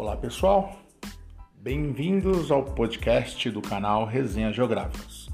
Olá 0.00 0.16
pessoal, 0.16 0.72
bem-vindos 1.56 2.50
ao 2.50 2.64
podcast 2.64 3.50
do 3.50 3.60
canal 3.60 4.06
Resenha 4.06 4.50
Geográficas. 4.50 5.28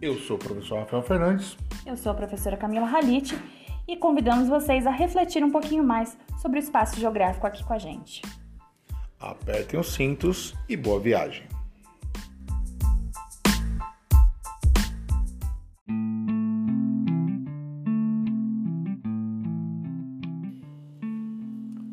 Eu 0.00 0.14
sou 0.16 0.36
o 0.36 0.38
professor 0.38 0.78
Rafael 0.78 1.02
Fernandes. 1.02 1.54
Eu 1.84 1.98
sou 1.98 2.12
a 2.12 2.14
professora 2.14 2.56
Camila 2.56 2.86
Halite 2.86 3.38
e 3.86 3.94
convidamos 3.94 4.48
vocês 4.48 4.86
a 4.86 4.90
refletir 4.90 5.44
um 5.44 5.50
pouquinho 5.50 5.84
mais 5.84 6.16
sobre 6.40 6.58
o 6.58 6.62
espaço 6.62 6.98
geográfico 6.98 7.46
aqui 7.46 7.62
com 7.62 7.74
a 7.74 7.78
gente. 7.78 8.22
Apertem 9.20 9.78
os 9.78 9.92
cintos 9.92 10.54
e 10.66 10.78
boa 10.78 10.98
viagem. 10.98 11.46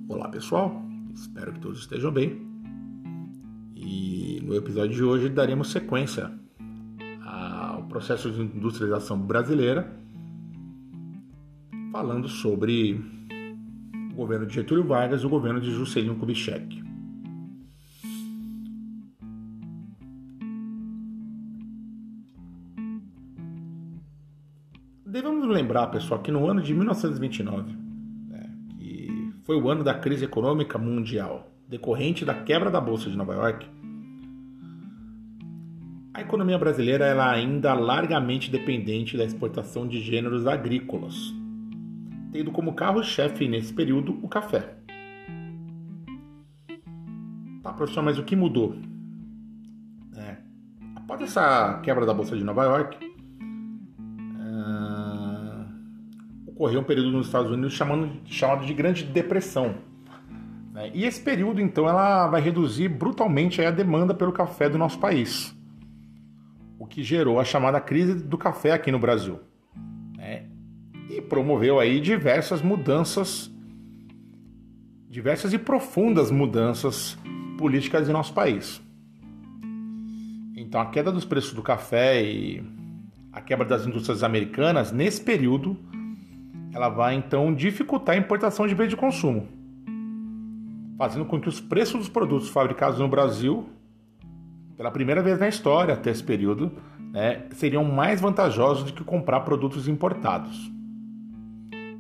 Olá 0.08 0.30
pessoal, 0.30 0.82
espero 1.43 1.53
que 1.53 1.59
todos 1.59 1.79
estejam 1.79 2.11
bem. 2.11 2.41
E 3.75 4.41
no 4.45 4.55
episódio 4.55 4.95
de 4.95 5.03
hoje 5.03 5.29
daremos 5.29 5.71
sequência 5.71 6.31
ao 7.21 7.83
processo 7.83 8.31
de 8.31 8.41
industrialização 8.41 9.19
brasileira, 9.19 9.93
falando 11.91 12.29
sobre 12.29 13.02
o 14.13 14.16
governo 14.16 14.45
de 14.45 14.53
Getúlio 14.53 14.85
Vargas 14.85 15.21
e 15.21 15.25
o 15.25 15.29
governo 15.29 15.59
de 15.59 15.71
Juscelino 15.71 16.16
Kubitschek. 16.16 16.81
Devemos 25.05 25.47
lembrar, 25.47 25.88
pessoal, 25.88 26.21
que 26.21 26.31
no 26.31 26.49
ano 26.49 26.61
de 26.61 26.73
1929, 26.73 27.71
né, 27.71 27.75
que 27.75 27.83
foi 29.44 29.61
o 29.61 29.69
ano 29.69 29.83
da 29.83 29.94
crise 29.94 30.25
econômica 30.25 30.77
mundial, 30.77 31.52
decorrente 31.67 32.25
da 32.25 32.33
quebra 32.33 32.72
da 32.72 32.80
Bolsa 32.80 33.09
de 33.09 33.17
Nova 33.17 33.33
York, 33.33 33.67
a 36.13 36.22
economia 36.22 36.59
brasileira 36.59 37.05
ela 37.05 37.31
ainda 37.31 37.73
largamente 37.73 38.52
dependente 38.52 39.17
da 39.17 39.23
exportação 39.23 39.88
de 39.88 39.99
gêneros 39.99 40.45
agrícolas, 40.45 41.33
tendo 42.31 42.52
como 42.52 42.75
carro-chefe 42.75 43.47
nesse 43.47 43.73
período 43.73 44.19
o 44.21 44.30
café. 44.30 44.75
Tá, 47.64 47.73
professor, 47.73 48.03
mas 48.03 48.19
o 48.19 48.23
que 48.23 48.36
mudou? 48.36 48.75
É, 50.16 50.38
após 50.95 51.21
essa 51.21 51.80
quebra 51.81 52.05
da 52.05 52.14
Bolsa 52.14 52.38
de 52.38 52.44
Nova 52.44 52.64
York, 52.64 53.12
ocorreu 56.64 56.80
um 56.80 56.83
período 56.83 57.11
nos 57.11 57.25
Estados 57.25 57.52
Unidos 57.52 57.73
chamado, 57.73 58.09
chamado 58.25 58.66
de 58.66 58.73
Grande 58.73 59.03
Depressão. 59.03 59.75
Né? 60.72 60.92
E 60.94 61.03
esse 61.03 61.22
período, 61.22 61.59
então, 61.59 61.88
ela 61.89 62.28
vai 62.28 62.39
reduzir 62.39 62.88
brutalmente 62.88 63.61
a 63.61 63.70
demanda 63.70 64.14
pelo 64.14 64.31
café 64.31 64.70
do 64.70 64.78
nosso 64.78 64.97
país, 64.97 65.53
o 66.80 66.86
que 66.86 67.03
gerou 67.03 67.38
a 67.38 67.44
chamada 67.44 67.81
crise 67.81 68.16
do 68.16 68.38
café 68.38 68.72
aqui 68.72 68.92
no 68.92 69.00
Brasil. 69.00 69.42
Né? 70.16 70.45
E 71.09 71.22
promoveu 71.22 71.81
aí 71.81 72.00
diversas 72.00 72.61
mudanças, 72.61 73.52
diversas 75.09 75.52
e 75.52 75.59
profundas 75.59 76.31
mudanças 76.31 77.17
políticas 77.58 78.08
em 78.08 78.14
nosso 78.14 78.33
país. 78.33 78.81
Então, 80.55 80.80
a 80.80 80.86
queda 80.86 81.11
dos 81.11 81.25
preços 81.25 81.52
do 81.52 81.61
café 81.61 82.23
e 82.23 82.64
a 83.33 83.42
quebra 83.42 83.66
das 83.66 83.86
indústrias 83.86 84.23
americanas, 84.23 84.94
nesse 84.94 85.22
período, 85.22 85.77
ela 86.73 86.89
vai 86.89 87.16
então 87.16 87.53
dificultar 87.53 88.16
a 88.16 88.17
importação 88.17 88.67
de 88.67 88.73
bens 88.73 88.89
de 88.89 88.97
consumo, 88.97 89.47
fazendo 90.97 91.25
com 91.25 91.39
que 91.39 91.48
os 91.48 91.61
preços 91.61 91.99
dos 91.99 92.09
produtos 92.09 92.49
fabricados 92.49 92.99
no 92.99 93.08
Brasil, 93.08 93.70
pela 94.75 94.89
primeira 94.89 95.21
vez 95.21 95.39
na 95.39 95.48
história 95.48 95.93
até 95.93 96.09
esse 96.09 96.23
período, 96.23 96.71
né, 97.11 97.43
seriam 97.52 97.83
mais 97.83 98.20
vantajosos 98.20 98.86
do 98.86 98.93
que 98.93 99.03
comprar 99.03 99.42
produtos 99.42 99.87
importados. 99.87 100.71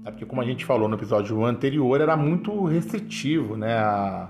Porque, 0.03 0.25
como 0.25 0.41
a 0.41 0.45
gente 0.45 0.65
falou 0.65 0.87
no 0.87 0.95
episódio 0.95 1.43
anterior, 1.45 1.99
era 1.99 2.17
muito 2.17 2.65
restritivo 2.65 3.55
né, 3.55 3.77
a, 3.77 4.29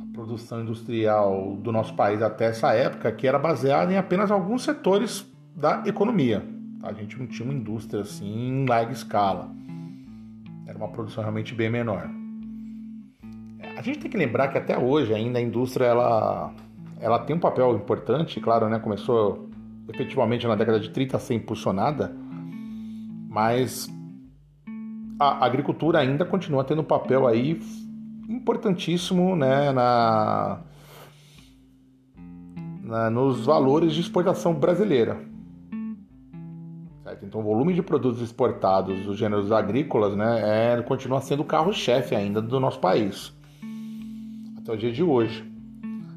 a 0.00 0.12
produção 0.12 0.62
industrial 0.62 1.56
do 1.56 1.70
nosso 1.70 1.94
país 1.94 2.20
até 2.20 2.46
essa 2.46 2.72
época, 2.74 3.10
que 3.12 3.26
era 3.26 3.38
baseada 3.38 3.92
em 3.92 3.96
apenas 3.96 4.30
alguns 4.30 4.62
setores 4.62 5.26
da 5.54 5.82
economia. 5.86 6.57
A 6.82 6.92
gente 6.92 7.18
não 7.18 7.26
tinha 7.26 7.44
uma 7.48 7.54
indústria 7.54 8.02
assim 8.02 8.26
em 8.26 8.66
larga 8.66 8.92
escala. 8.92 9.50
Era 10.66 10.76
uma 10.76 10.88
produção 10.88 11.22
realmente 11.22 11.54
bem 11.54 11.70
menor. 11.70 12.08
A 13.76 13.82
gente 13.82 13.98
tem 13.98 14.10
que 14.10 14.16
lembrar 14.16 14.48
que 14.48 14.58
até 14.58 14.78
hoje 14.78 15.14
ainda 15.14 15.38
a 15.38 15.42
indústria 15.42 15.86
ela, 15.86 16.52
ela 17.00 17.18
tem 17.20 17.36
um 17.36 17.40
papel 17.40 17.74
importante, 17.76 18.40
claro, 18.40 18.68
né? 18.68 18.78
Começou 18.78 19.48
efetivamente 19.88 20.46
na 20.46 20.54
década 20.54 20.78
de 20.78 20.90
30 20.90 21.16
a 21.16 21.20
ser 21.20 21.34
impulsionada, 21.34 22.14
mas 23.28 23.88
a 25.18 25.44
agricultura 25.44 25.98
ainda 25.98 26.24
continua 26.24 26.64
tendo 26.64 26.82
um 26.82 26.84
papel 26.84 27.26
aí 27.26 27.60
importantíssimo 28.28 29.34
né, 29.34 29.72
na, 29.72 30.60
na, 32.82 33.10
nos 33.10 33.46
valores 33.46 33.94
de 33.94 34.00
exportação 34.00 34.54
brasileira. 34.54 35.27
Certo? 37.18 37.24
Então, 37.24 37.40
o 37.40 37.44
volume 37.44 37.74
de 37.74 37.82
produtos 37.82 38.22
exportados 38.22 39.04
dos 39.04 39.18
gêneros 39.18 39.50
agrícolas 39.50 40.16
né, 40.16 40.76
é, 40.78 40.82
continua 40.82 41.20
sendo 41.20 41.42
o 41.42 41.44
carro-chefe 41.44 42.14
ainda 42.14 42.40
do 42.40 42.60
nosso 42.60 42.78
país, 42.78 43.32
até 44.58 44.72
o 44.72 44.76
dia 44.76 44.92
de 44.92 45.02
hoje. 45.02 45.44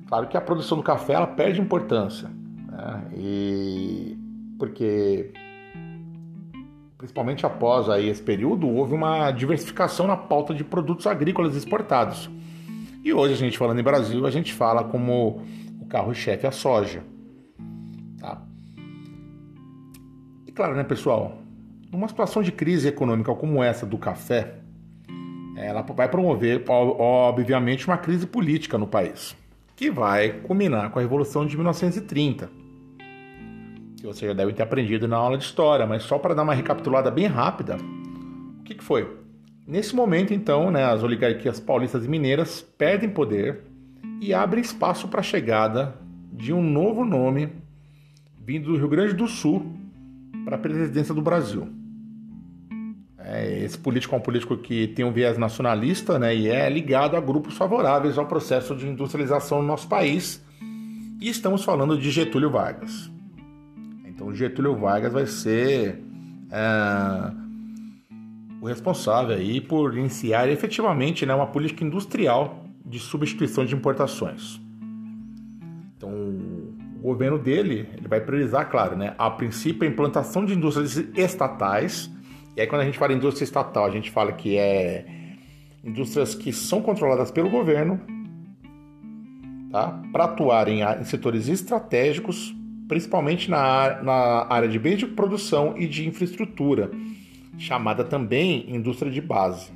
Claro 0.08 0.28
que 0.28 0.38
a 0.38 0.42
produção 0.42 0.78
do 0.78 0.84
café 0.84 1.14
ela 1.14 1.28
perde 1.28 1.62
importância, 1.62 2.30
né, 2.70 3.04
e 3.16 4.18
porque 4.60 5.32
principalmente 6.98 7.46
após 7.48 7.90
aí 7.90 8.10
esse 8.10 8.22
período 8.22 8.70
houve 8.70 8.94
uma 8.94 9.32
diversificação 9.32 10.06
na 10.06 10.16
pauta 10.16 10.54
de 10.54 10.64
produtos 10.64 11.08
agrícolas 11.08 11.56
exportados. 11.56 12.30
E 13.04 13.12
hoje 13.12 13.34
a 13.34 13.38
gente 13.38 13.58
falando 13.58 13.80
em 13.80 13.84
Brasil, 13.84 14.24
a 14.28 14.30
gente 14.30 14.54
fala 14.54 14.84
como 14.84 15.42
o 15.80 15.86
carro-chefe 15.88 16.46
a 16.46 16.52
soja. 16.52 17.04
E 20.52 20.54
claro, 20.54 20.76
né, 20.76 20.84
pessoal, 20.84 21.38
numa 21.90 22.10
situação 22.10 22.44
de 22.44 22.52
crise 22.52 22.90
econômica 22.90 23.34
como 23.34 23.64
essa 23.64 23.86
do 23.86 23.98
café, 23.98 24.56
ela 25.56 25.82
vai 25.82 26.10
promover, 26.10 26.62
obviamente, 26.68 27.88
uma 27.88 27.98
crise 27.98 28.28
política 28.28 28.78
no 28.78 28.86
país, 28.86 29.34
que 29.78 29.90
vai 29.90 30.42
culminar 30.42 30.92
com 30.92 31.00
a 31.00 31.02
Revolução 31.02 31.46
de 31.46 31.56
1930, 31.56 32.50
que 33.96 34.06
você 34.06 34.28
já 34.28 34.34
deve 34.34 34.52
ter 34.52 34.62
aprendido 34.62 35.08
na 35.08 35.16
aula 35.16 35.38
de 35.38 35.46
história, 35.46 35.88
mas 35.88 36.04
só 36.04 36.20
para 36.20 36.34
dar 36.34 36.44
uma 36.44 36.54
recapitulada 36.54 37.10
bem 37.10 37.28
rápida, 37.28 37.78
o 38.60 38.64
que, 38.66 38.76
que 38.76 38.84
foi? 38.84 39.10
Nesse 39.66 39.96
momento, 39.96 40.34
então, 40.34 40.70
né, 40.70 40.84
as 40.84 41.02
oligarquias 41.02 41.62
paulistas 41.62 42.04
e 42.04 42.10
mineiras 42.10 42.60
perdem 42.78 43.10
poder 43.10 43.62
e 44.20 44.34
abrem 44.34 44.62
espaço 44.62 45.08
para 45.08 45.22
a 45.22 45.24
chegada 45.24 45.96
de 46.30 46.52
um 46.52 46.62
novo 46.62 47.06
nome 47.06 47.54
vindo 48.38 48.70
do 48.70 48.78
Rio 48.78 48.90
Grande 48.90 49.14
do 49.14 49.30
Sul 49.30 49.80
para 50.46 50.56
a 50.56 50.60
presidência 50.60 51.14
do 51.14 51.22
Brasil. 51.22 51.68
É, 53.20 53.64
esse 53.64 53.78
político 53.78 54.14
é 54.14 54.18
um 54.18 54.22
político 54.22 54.58
que 54.58 54.88
tem 54.88 55.06
um 55.06 55.12
viés 55.12 55.38
nacionalista 55.38 56.20
né, 56.20 56.36
e 56.36 56.48
é 56.48 56.70
ligado 56.70 57.16
a 57.16 57.22
grupos 57.22 57.56
favoráveis 57.56 58.18
ao 58.18 58.26
processo 58.26 58.76
de 58.76 58.88
industrialização 58.88 59.62
no 59.62 59.68
nosso 59.68 59.88
país. 59.88 60.44
E 61.20 61.30
estamos 61.30 61.64
falando 61.64 61.98
de 61.98 62.12
Getúlio 62.12 62.50
Vargas. 62.50 63.12
Então, 64.06 64.34
Getúlio 64.34 64.76
Vargas 64.76 65.14
vai 65.14 65.26
ser 65.26 66.00
é, 66.52 67.32
o 68.62 68.68
responsável 68.68 69.36
aí 69.36 69.60
por 69.60 69.98
iniciar 69.98 70.48
efetivamente 70.48 71.26
né, 71.26 71.34
uma 71.34 71.48
política 71.48 71.84
industrial 71.84 72.66
de 72.86 73.00
substituição 73.00 73.66
de 73.66 73.74
importações. 73.74 74.61
O 77.02 77.06
governo 77.06 77.40
dele 77.40 77.90
ele 77.98 78.08
vai 78.08 78.22
priorizar, 78.22 78.70
claro, 78.70 78.96
né, 78.96 79.16
a 79.18 79.30
princípio 79.32 79.88
a 79.88 79.92
implantação 79.92 80.46
de 80.46 80.54
indústrias 80.54 80.98
estatais. 81.18 82.12
E 82.56 82.62
aí 82.62 82.68
quando 82.68 82.82
a 82.82 82.86
gente 82.86 83.00
fala 83.00 83.12
indústria 83.12 83.44
estatal, 83.44 83.86
a 83.86 83.90
gente 83.90 84.12
fala 84.12 84.32
que 84.32 84.56
é 84.56 85.06
indústrias 85.84 86.36
que 86.36 86.54
são 86.54 86.80
controladas 86.80 87.32
pelo 87.32 87.50
governo, 87.50 88.00
tá? 89.72 90.00
Para 90.12 90.26
atuarem 90.26 90.82
em 90.82 91.04
setores 91.04 91.48
estratégicos, 91.48 92.56
principalmente 92.88 93.50
na, 93.50 94.04
na 94.04 94.46
área 94.48 94.70
de 94.70 94.78
bens 94.78 95.00
de 95.00 95.08
produção 95.08 95.74
e 95.76 95.88
de 95.88 96.08
infraestrutura, 96.08 96.92
chamada 97.58 98.04
também 98.04 98.66
indústria 98.70 99.12
de 99.12 99.22
base. 99.22 99.72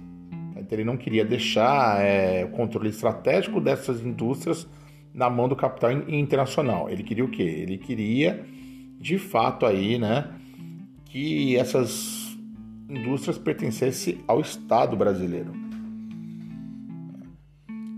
Então 0.55 0.77
ele 0.77 0.83
não 0.83 0.95
queria 0.95 1.25
deixar 1.25 1.99
é, 2.01 2.45
o 2.45 2.49
controle 2.49 2.89
estratégico 2.89 3.59
dessas 3.59 3.99
indústrias 4.01 4.67
na 5.15 5.29
mão 5.29 5.47
do 5.47 5.55
capital 5.55 5.91
internacional. 5.91 6.89
Ele 6.89 7.01
queria 7.01 7.23
o 7.23 7.29
quê? 7.29 7.41
Ele 7.41 7.77
queria, 7.77 8.45
de 8.99 9.17
fato, 9.17 9.65
aí, 9.65 9.97
né, 9.97 10.29
que 11.05 11.55
essas 11.55 12.37
indústrias 12.89 13.37
pertencessem 13.37 14.19
ao 14.27 14.41
Estado 14.41 14.95
brasileiro. 14.97 15.53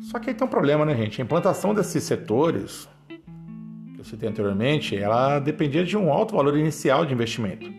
Só 0.01 0.19
que 0.19 0.29
aí 0.29 0.35
tem 0.35 0.47
um 0.47 0.49
problema, 0.49 0.85
né, 0.85 0.95
gente? 0.95 1.19
A 1.19 1.25
implantação 1.25 1.73
desses 1.73 2.03
setores, 2.03 2.87
que 3.07 3.99
eu 3.99 4.05
citei 4.05 4.29
anteriormente, 4.29 4.95
ela 4.95 5.39
dependia 5.39 5.83
de 5.83 5.97
um 5.97 6.13
alto 6.13 6.35
valor 6.35 6.55
inicial 6.55 7.05
de 7.05 7.13
investimento. 7.13 7.69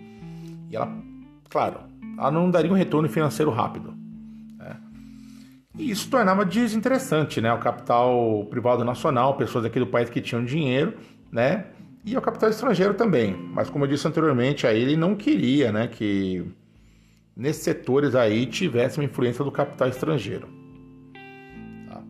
E 0.68 0.76
ela, 0.76 0.92
claro, 1.48 1.80
ela 2.18 2.30
não 2.30 2.50
daria 2.50 2.70
um 2.70 2.74
retorno 2.74 3.08
financeiro 3.08 3.50
rápido. 3.50 3.94
E 5.78 5.92
isso 5.92 6.10
tornava 6.10 6.44
desinteressante, 6.44 7.40
né? 7.40 7.52
O 7.52 7.58
capital 7.58 8.44
privado 8.50 8.84
nacional, 8.84 9.36
pessoas 9.36 9.64
aqui 9.64 9.78
do 9.78 9.86
país 9.86 10.10
que 10.10 10.20
tinham 10.20 10.44
dinheiro, 10.44 10.94
né? 11.30 11.66
E 12.04 12.16
o 12.16 12.20
capital 12.20 12.50
estrangeiro 12.50 12.94
também. 12.94 13.36
Mas 13.52 13.70
como 13.70 13.84
eu 13.84 13.88
disse 13.88 14.08
anteriormente, 14.08 14.66
aí 14.66 14.82
ele 14.82 14.96
não 14.96 15.14
queria, 15.14 15.70
né, 15.70 15.86
que 15.86 16.44
nesses 17.36 17.62
setores 17.62 18.14
aí 18.14 18.46
tivesse 18.46 18.98
uma 18.98 19.04
influência 19.04 19.44
do 19.44 19.52
capital 19.52 19.88
estrangeiro. 19.88 20.48
Tá? 21.88 22.02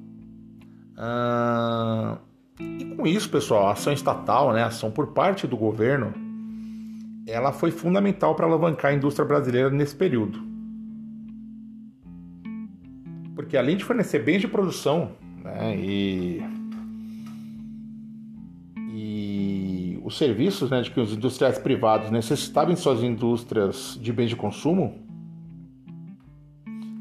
Ah, 0.97 2.19
e 2.61 2.85
com 2.85 3.07
isso, 3.07 3.29
pessoal, 3.29 3.67
a 3.67 3.73
ação 3.73 3.93
estatal, 3.93 4.53
né, 4.53 4.63
a 4.63 4.67
ação 4.67 4.91
por 4.91 5.09
parte 5.09 5.47
do 5.47 5.57
governo, 5.57 6.15
ela 7.27 7.53
foi 7.53 7.71
fundamental 7.71 8.35
para 8.35 8.47
alavancar 8.47 8.93
a 8.93 8.95
indústria 8.95 9.27
brasileira 9.27 9.69
nesse 9.69 9.95
período. 9.95 10.48
Porque 13.49 13.57
além 13.57 13.79
de 13.79 13.85
fornecer 13.85 14.23
bens 14.23 14.43
de 14.43 14.47
produção 14.47 15.13
né, 15.43 15.75
e, 15.75 16.43
e 18.93 19.99
os 20.05 20.19
serviços 20.19 20.71
né, 20.71 20.83
de 20.83 20.91
que 20.91 21.01
os 21.01 21.15
industriais 21.15 21.59
privados 21.59 22.11
necessitavam 22.11 22.75
em 22.75 22.77
suas 22.77 23.03
indústrias 23.03 23.99
de 24.03 24.13
bens 24.13 24.29
de 24.29 24.37
consumo, 24.37 25.03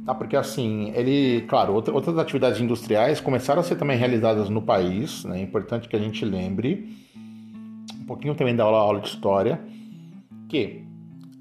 Tá, 0.05 0.15
porque 0.15 0.37
assim, 0.37 0.93
ele, 0.95 1.41
claro, 1.49 1.73
outra, 1.73 1.93
outras 1.93 2.17
atividades 2.17 2.61
industriais 2.61 3.19
começaram 3.19 3.59
a 3.59 3.63
ser 3.63 3.75
também 3.75 3.97
realizadas 3.97 4.47
no 4.47 4.61
país, 4.61 5.25
né? 5.25 5.37
É 5.37 5.43
importante 5.43 5.89
que 5.89 5.97
a 5.97 5.99
gente 5.99 6.23
lembre, 6.23 6.95
um 7.93 8.05
pouquinho 8.05 8.33
também 8.33 8.55
da 8.55 8.63
aula, 8.63 8.77
aula 8.77 9.01
de 9.01 9.09
história, 9.09 9.59
que 10.47 10.81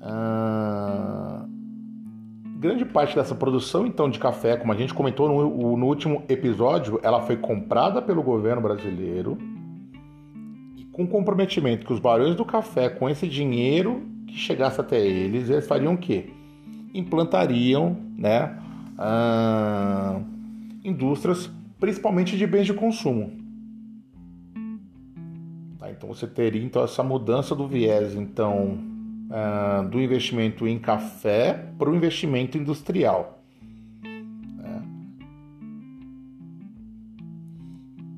uh, 0.01 1.56
grande 2.59 2.85
parte 2.85 3.15
dessa 3.15 3.35
produção 3.35 3.87
então 3.87 4.09
de 4.09 4.19
café, 4.19 4.57
como 4.57 4.73
a 4.73 4.77
gente 4.77 4.95
comentou 4.95 5.29
no, 5.29 5.77
no 5.77 5.87
último 5.87 6.25
episódio, 6.29 6.99
ela 7.03 7.21
foi 7.21 7.37
comprada 7.37 8.01
pelo 8.01 8.23
governo 8.23 8.63
brasileiro 8.63 9.39
e 10.77 10.85
com 10.87 11.07
comprometimento 11.07 11.87
que 11.87 11.93
os 11.93 12.01
barões 12.01 12.35
do 12.35 12.45
café, 12.45 12.89
com 12.89 13.09
esse 13.09 13.29
dinheiro 13.29 14.03
que 14.27 14.37
chegasse 14.37 14.81
até 14.81 14.99
eles, 14.99 15.49
eles 15.49 15.67
fariam 15.67 15.95
o 15.95 15.99
quê? 15.99 16.31
implantariam 16.99 17.97
né, 18.17 18.59
ah, 18.99 20.21
indústrias, 20.83 21.51
principalmente 21.79 22.37
de 22.37 22.47
bens 22.47 22.67
de 22.67 22.73
consumo. 22.73 23.33
Tá, 25.79 25.91
então 25.91 26.09
você 26.09 26.27
teria 26.27 26.63
então 26.63 26.83
essa 26.83 27.03
mudança 27.03 27.55
do 27.55 27.69
viés 27.69 28.15
então 28.15 28.79
ah, 29.31 29.87
do 29.91 30.01
investimento 30.01 30.67
em 30.67 30.79
café 30.79 31.71
para 31.79 31.91
o 31.91 31.95
investimento 31.95 32.57
industrial. 32.57 33.43
Né? 34.03 34.83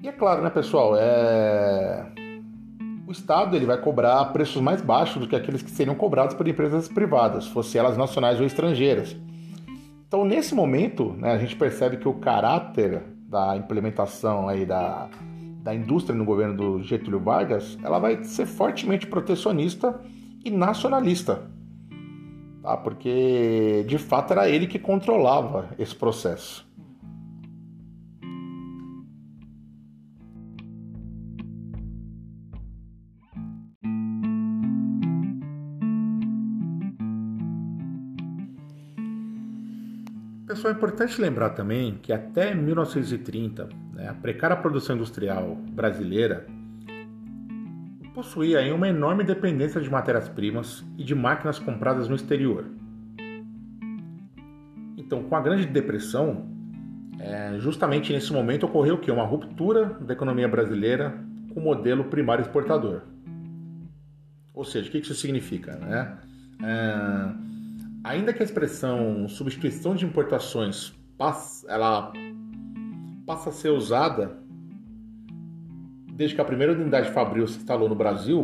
E 0.02 0.08
é 0.08 0.12
claro, 0.12 0.42
né, 0.42 0.50
pessoal, 0.50 0.94
é 0.96 2.06
o 3.08 3.12
Estado 3.12 3.56
ele 3.56 3.64
vai 3.64 3.78
cobrar 3.78 4.22
preços 4.26 4.60
mais 4.60 4.82
baixos 4.82 5.22
do 5.22 5.26
que 5.26 5.34
aqueles 5.34 5.62
que 5.62 5.70
seriam 5.70 5.94
cobrados 5.94 6.34
por 6.34 6.46
empresas 6.46 6.88
privadas, 6.88 7.46
fossem 7.46 7.78
elas 7.78 7.96
nacionais 7.96 8.38
ou 8.38 8.44
estrangeiras. 8.44 9.16
Então, 10.06 10.26
nesse 10.26 10.54
momento, 10.54 11.14
né, 11.14 11.32
a 11.32 11.38
gente 11.38 11.56
percebe 11.56 11.96
que 11.96 12.06
o 12.06 12.12
caráter 12.12 13.02
da 13.26 13.56
implementação 13.56 14.46
aí 14.46 14.66
da, 14.66 15.08
da 15.62 15.74
indústria 15.74 16.14
no 16.14 16.24
governo 16.24 16.54
do 16.54 16.82
Getúlio 16.82 17.18
Vargas, 17.18 17.78
ela 17.82 17.98
vai 17.98 18.22
ser 18.24 18.44
fortemente 18.44 19.06
protecionista 19.06 19.98
e 20.44 20.50
nacionalista, 20.50 21.50
tá? 22.62 22.76
porque 22.76 23.84
de 23.88 23.98
fato 23.98 24.32
era 24.32 24.48
ele 24.48 24.66
que 24.66 24.78
controlava 24.78 25.70
esse 25.78 25.94
processo. 25.94 26.68
Pessoal, 40.46 40.72
é 40.72 40.76
importante 40.76 41.20
lembrar 41.20 41.50
também 41.50 41.98
que 42.02 42.10
até 42.10 42.54
1930, 42.54 43.68
né, 43.92 44.08
a 44.08 44.14
precária 44.14 44.56
produção 44.56 44.96
industrial 44.96 45.54
brasileira 45.54 46.46
possuía 48.18 48.58
aí 48.58 48.72
uma 48.72 48.88
enorme 48.88 49.22
dependência 49.22 49.80
de 49.80 49.88
matérias-primas 49.88 50.84
e 50.96 51.04
de 51.04 51.14
máquinas 51.14 51.56
compradas 51.60 52.08
no 52.08 52.16
exterior. 52.16 52.64
Então, 54.96 55.22
com 55.22 55.36
a 55.36 55.40
Grande 55.40 55.64
Depressão, 55.66 56.48
justamente 57.60 58.12
nesse 58.12 58.32
momento 58.32 58.66
ocorreu 58.66 58.96
o 58.96 58.98
que? 58.98 59.08
Uma 59.08 59.24
ruptura 59.24 59.96
da 60.00 60.14
economia 60.14 60.48
brasileira 60.48 61.16
com 61.54 61.60
o 61.60 61.62
modelo 61.62 62.06
primário 62.06 62.42
exportador. 62.42 63.02
Ou 64.52 64.64
seja, 64.64 64.88
o 64.88 64.90
que 64.90 64.98
isso 64.98 65.14
significa? 65.14 65.76
Né? 65.76 66.18
É, 66.64 67.32
ainda 68.02 68.32
que 68.32 68.42
a 68.42 68.44
expressão 68.44 69.28
substituição 69.28 69.94
de 69.94 70.04
importações 70.04 70.92
passa, 71.16 71.70
ela 71.70 72.12
passa 73.24 73.50
a 73.50 73.52
ser 73.52 73.68
usada 73.68 74.36
desde 76.18 76.34
que 76.34 76.40
a 76.40 76.44
primeira 76.44 76.72
unidade 76.72 77.12
fabril 77.12 77.46
se 77.46 77.58
instalou 77.58 77.88
no 77.88 77.94
Brasil, 77.94 78.42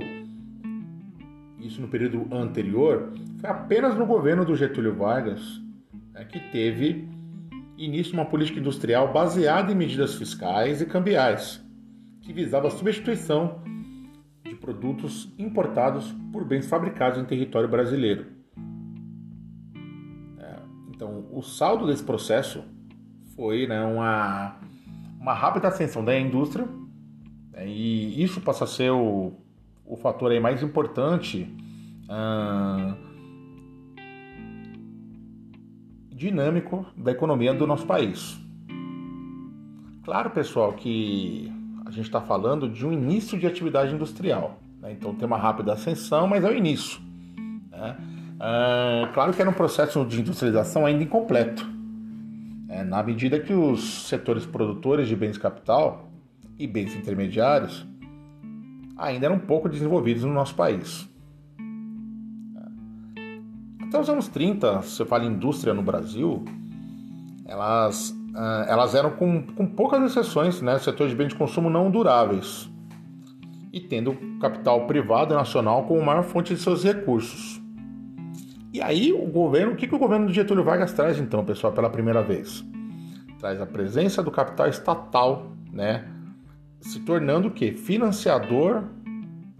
isso 1.58 1.80
no 1.80 1.88
período 1.88 2.32
anterior, 2.32 3.12
foi 3.40 3.50
apenas 3.50 3.96
no 3.96 4.06
governo 4.06 4.44
do 4.44 4.54
Getúlio 4.54 4.94
Vargas 4.94 5.60
né, 6.12 6.24
que 6.24 6.38
teve 6.52 7.08
início 7.76 8.14
uma 8.14 8.26
política 8.26 8.60
industrial 8.60 9.12
baseada 9.12 9.72
em 9.72 9.74
medidas 9.74 10.14
fiscais 10.14 10.80
e 10.80 10.86
cambiais, 10.86 11.60
que 12.22 12.32
visava 12.32 12.68
a 12.68 12.70
substituição 12.70 13.60
de 14.44 14.54
produtos 14.54 15.34
importados 15.36 16.14
por 16.32 16.44
bens 16.44 16.68
fabricados 16.68 17.18
em 17.18 17.24
território 17.24 17.68
brasileiro. 17.68 18.26
Então, 20.90 21.26
o 21.32 21.42
saldo 21.42 21.88
desse 21.88 22.04
processo 22.04 22.62
foi 23.34 23.66
né, 23.66 23.82
uma, 23.82 24.60
uma 25.18 25.34
rápida 25.34 25.66
ascensão 25.66 26.04
da 26.04 26.16
indústria, 26.16 26.68
e 27.62 28.22
isso 28.22 28.40
passa 28.40 28.64
a 28.64 28.66
ser 28.66 28.90
o, 28.90 29.32
o 29.86 29.96
fator 29.96 30.32
aí 30.32 30.40
mais 30.40 30.62
importante 30.62 31.48
ah, 32.08 32.94
dinâmico 36.10 36.86
da 36.96 37.12
economia 37.12 37.52
do 37.52 37.66
nosso 37.66 37.86
país. 37.86 38.38
Claro, 40.04 40.30
pessoal, 40.30 40.72
que 40.72 41.50
a 41.86 41.90
gente 41.90 42.06
está 42.06 42.20
falando 42.20 42.68
de 42.68 42.86
um 42.86 42.92
início 42.92 43.38
de 43.38 43.46
atividade 43.46 43.94
industrial. 43.94 44.58
Né? 44.80 44.92
Então 44.92 45.14
tem 45.14 45.26
uma 45.26 45.38
rápida 45.38 45.72
ascensão, 45.72 46.26
mas 46.26 46.44
é 46.44 46.48
o 46.48 46.54
início. 46.54 47.00
Né? 47.70 47.96
Ah, 48.40 49.10
claro 49.14 49.32
que 49.32 49.40
era 49.40 49.50
um 49.50 49.54
processo 49.54 50.04
de 50.04 50.20
industrialização 50.20 50.84
ainda 50.84 51.02
incompleto, 51.02 51.66
é, 52.68 52.82
na 52.82 53.02
medida 53.02 53.38
que 53.38 53.52
os 53.52 54.08
setores 54.08 54.44
produtores 54.44 55.08
de 55.08 55.14
bens 55.14 55.38
capital 55.38 56.03
e 56.58 56.66
bens 56.66 56.94
intermediários 56.94 57.86
ainda 58.96 59.26
eram 59.26 59.38
pouco 59.38 59.68
desenvolvidos 59.68 60.24
no 60.24 60.32
nosso 60.32 60.54
país. 60.54 61.08
Até 63.82 64.00
os 64.00 64.08
anos 64.08 64.28
30, 64.28 64.82
se 64.82 65.04
fala 65.04 65.24
indústria 65.24 65.74
no 65.74 65.82
Brasil, 65.82 66.44
elas, 67.46 68.10
uh, 68.10 68.64
elas 68.68 68.94
eram 68.94 69.10
com, 69.10 69.42
com 69.42 69.66
poucas 69.66 70.02
exceções, 70.02 70.60
né, 70.60 70.78
setor 70.78 71.08
de 71.08 71.14
bens 71.14 71.28
de 71.28 71.36
consumo 71.36 71.70
não 71.70 71.90
duráveis, 71.90 72.68
e 73.72 73.80
tendo 73.80 74.16
capital 74.40 74.86
privado 74.86 75.34
nacional 75.34 75.84
como 75.84 76.02
maior 76.02 76.22
fonte 76.22 76.54
de 76.54 76.60
seus 76.60 76.82
recursos. 76.82 77.60
E 78.72 78.80
aí 78.82 79.12
o 79.12 79.26
governo, 79.26 79.72
o 79.72 79.76
que, 79.76 79.86
que 79.86 79.94
o 79.94 79.98
governo 79.98 80.26
do 80.26 80.32
Getúlio 80.32 80.64
Vargas 80.64 80.92
traz 80.92 81.18
então, 81.18 81.44
pessoal, 81.44 81.72
pela 81.72 81.88
primeira 81.88 82.22
vez? 82.22 82.64
Traz 83.38 83.60
a 83.60 83.66
presença 83.66 84.22
do 84.22 84.32
capital 84.32 84.66
estatal, 84.68 85.52
né? 85.72 86.04
Se 86.84 87.00
tornando 87.00 87.48
o 87.48 87.50
quê? 87.50 87.72
Financiador 87.72 88.84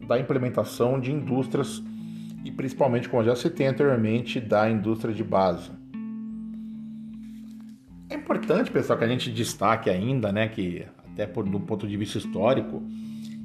da 0.06 0.20
implementação 0.20 1.00
de 1.00 1.10
indústrias 1.10 1.82
e 2.44 2.50
principalmente, 2.50 3.08
como 3.08 3.24
já 3.24 3.34
citei 3.34 3.66
anteriormente, 3.66 4.38
da 4.38 4.70
indústria 4.70 5.14
de 5.14 5.24
base. 5.24 5.70
É 8.10 8.14
importante, 8.14 8.70
pessoal, 8.70 8.98
que 8.98 9.04
a 9.04 9.08
gente 9.08 9.32
destaque 9.32 9.88
ainda, 9.88 10.30
né, 10.30 10.48
que 10.48 10.84
até 11.10 11.26
por, 11.26 11.48
do 11.48 11.58
ponto 11.58 11.88
de 11.88 11.96
vista 11.96 12.18
histórico, 12.18 12.82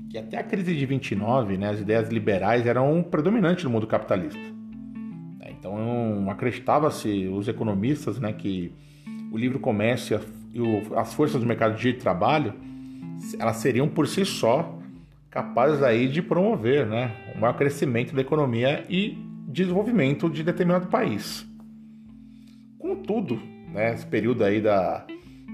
que 0.10 0.18
até 0.18 0.38
a 0.38 0.44
crise 0.44 0.76
de 0.76 0.86
29, 0.86 1.58
né, 1.58 1.70
as 1.70 1.80
ideias 1.80 2.10
liberais 2.10 2.68
eram 2.68 3.02
predominantes 3.02 3.64
no 3.64 3.70
mundo 3.70 3.88
capitalista. 3.88 4.40
Então 5.48 6.30
acreditava-se 6.30 7.28
os 7.28 7.48
economistas 7.48 8.20
né, 8.20 8.34
que 8.34 8.74
o 9.32 9.38
livre 9.38 9.58
comércio 9.58 10.20
e 10.54 10.60
as 10.98 11.14
forças 11.14 11.40
do 11.40 11.48
mercado 11.48 11.78
de 11.78 11.94
trabalho, 11.94 12.54
elas 13.40 13.58
seriam 13.58 13.88
por 13.88 14.08
si 14.08 14.26
só 14.26 14.78
capazes 15.30 15.84
aí 15.84 16.08
de 16.08 16.22
promover 16.22 16.88
né, 16.88 17.16
o 17.36 17.40
maior 17.40 17.54
crescimento 17.54 18.16
da 18.16 18.22
economia 18.22 18.86
e 18.90 19.18
desenvolvimento 19.48 20.30
de 20.30 20.44
determinado 20.44 20.88
país. 20.88 21.46
Contudo, 22.78 23.40
né, 23.72 23.94
esse 23.94 24.06
período 24.06 24.44
aí 24.44 24.62
da 24.62 25.06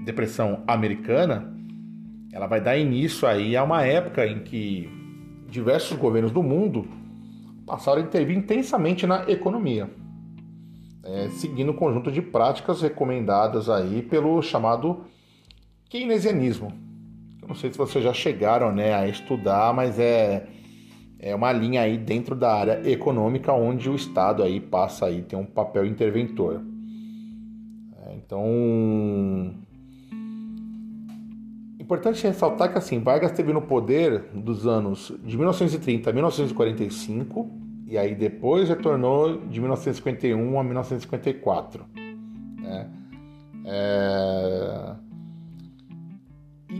depressão 0.04 0.62
americana, 0.66 1.54
ela 2.32 2.46
vai 2.46 2.60
dar 2.60 2.76
início 2.76 3.26
aí 3.26 3.56
a 3.56 3.62
uma 3.62 3.82
época 3.82 4.26
em 4.26 4.40
que 4.40 4.88
diversos 5.48 5.96
governos 5.98 6.32
do 6.32 6.42
mundo 6.42 6.86
passaram 7.66 8.00
a 8.00 8.04
intervir 8.04 8.36
intensamente 8.36 9.06
na 9.06 9.28
economia, 9.28 9.90
é, 11.04 11.28
seguindo 11.30 11.72
um 11.72 11.76
conjunto 11.76 12.10
de 12.10 12.22
práticas 12.22 12.82
recomendadas 12.82 13.68
aí 13.68 14.02
pelo 14.02 14.40
chamado 14.42 15.04
keynesianismo. 15.88 16.85
Eu 17.46 17.50
não 17.50 17.54
sei 17.54 17.70
se 17.70 17.78
vocês 17.78 18.02
já 18.02 18.12
chegaram 18.12 18.72
né, 18.72 18.92
a 18.92 19.06
estudar, 19.06 19.72
mas 19.72 20.00
é, 20.00 20.48
é 21.20 21.32
uma 21.32 21.52
linha 21.52 21.82
aí 21.82 21.96
dentro 21.96 22.34
da 22.34 22.52
área 22.52 22.90
econômica 22.90 23.52
onde 23.52 23.88
o 23.88 23.94
Estado 23.94 24.42
aí 24.42 24.60
passa 24.60 25.06
aí 25.06 25.22
tem 25.22 25.38
um 25.38 25.46
papel 25.46 25.86
interventor. 25.86 26.60
É, 28.04 28.14
então 28.16 29.54
Importante 31.78 32.20
ressaltar 32.26 32.72
que 32.72 32.78
assim, 32.78 32.98
Vargas 32.98 33.30
esteve 33.30 33.52
no 33.52 33.62
poder 33.62 34.24
dos 34.34 34.66
anos 34.66 35.12
de 35.24 35.36
1930 35.36 36.10
a 36.10 36.12
1945 36.12 37.48
e 37.86 37.96
aí 37.96 38.12
depois 38.12 38.68
retornou 38.68 39.38
de 39.46 39.60
1951 39.60 40.58
a 40.58 40.64
1954. 40.64 41.86
Né? 42.60 42.90
É... 43.64 45.05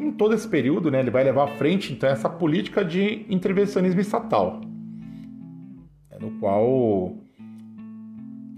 Em 0.00 0.12
todo 0.12 0.34
esse 0.34 0.48
período, 0.48 0.90
né, 0.90 1.00
ele 1.00 1.10
vai 1.10 1.24
levar 1.24 1.44
à 1.44 1.48
frente 1.56 1.92
então 1.92 2.08
essa 2.08 2.28
política 2.28 2.84
de 2.84 3.24
intervencionismo 3.28 4.00
estatal, 4.00 4.60
né, 6.10 6.18
no 6.20 6.32
qual 6.38 6.64
o 6.66 7.18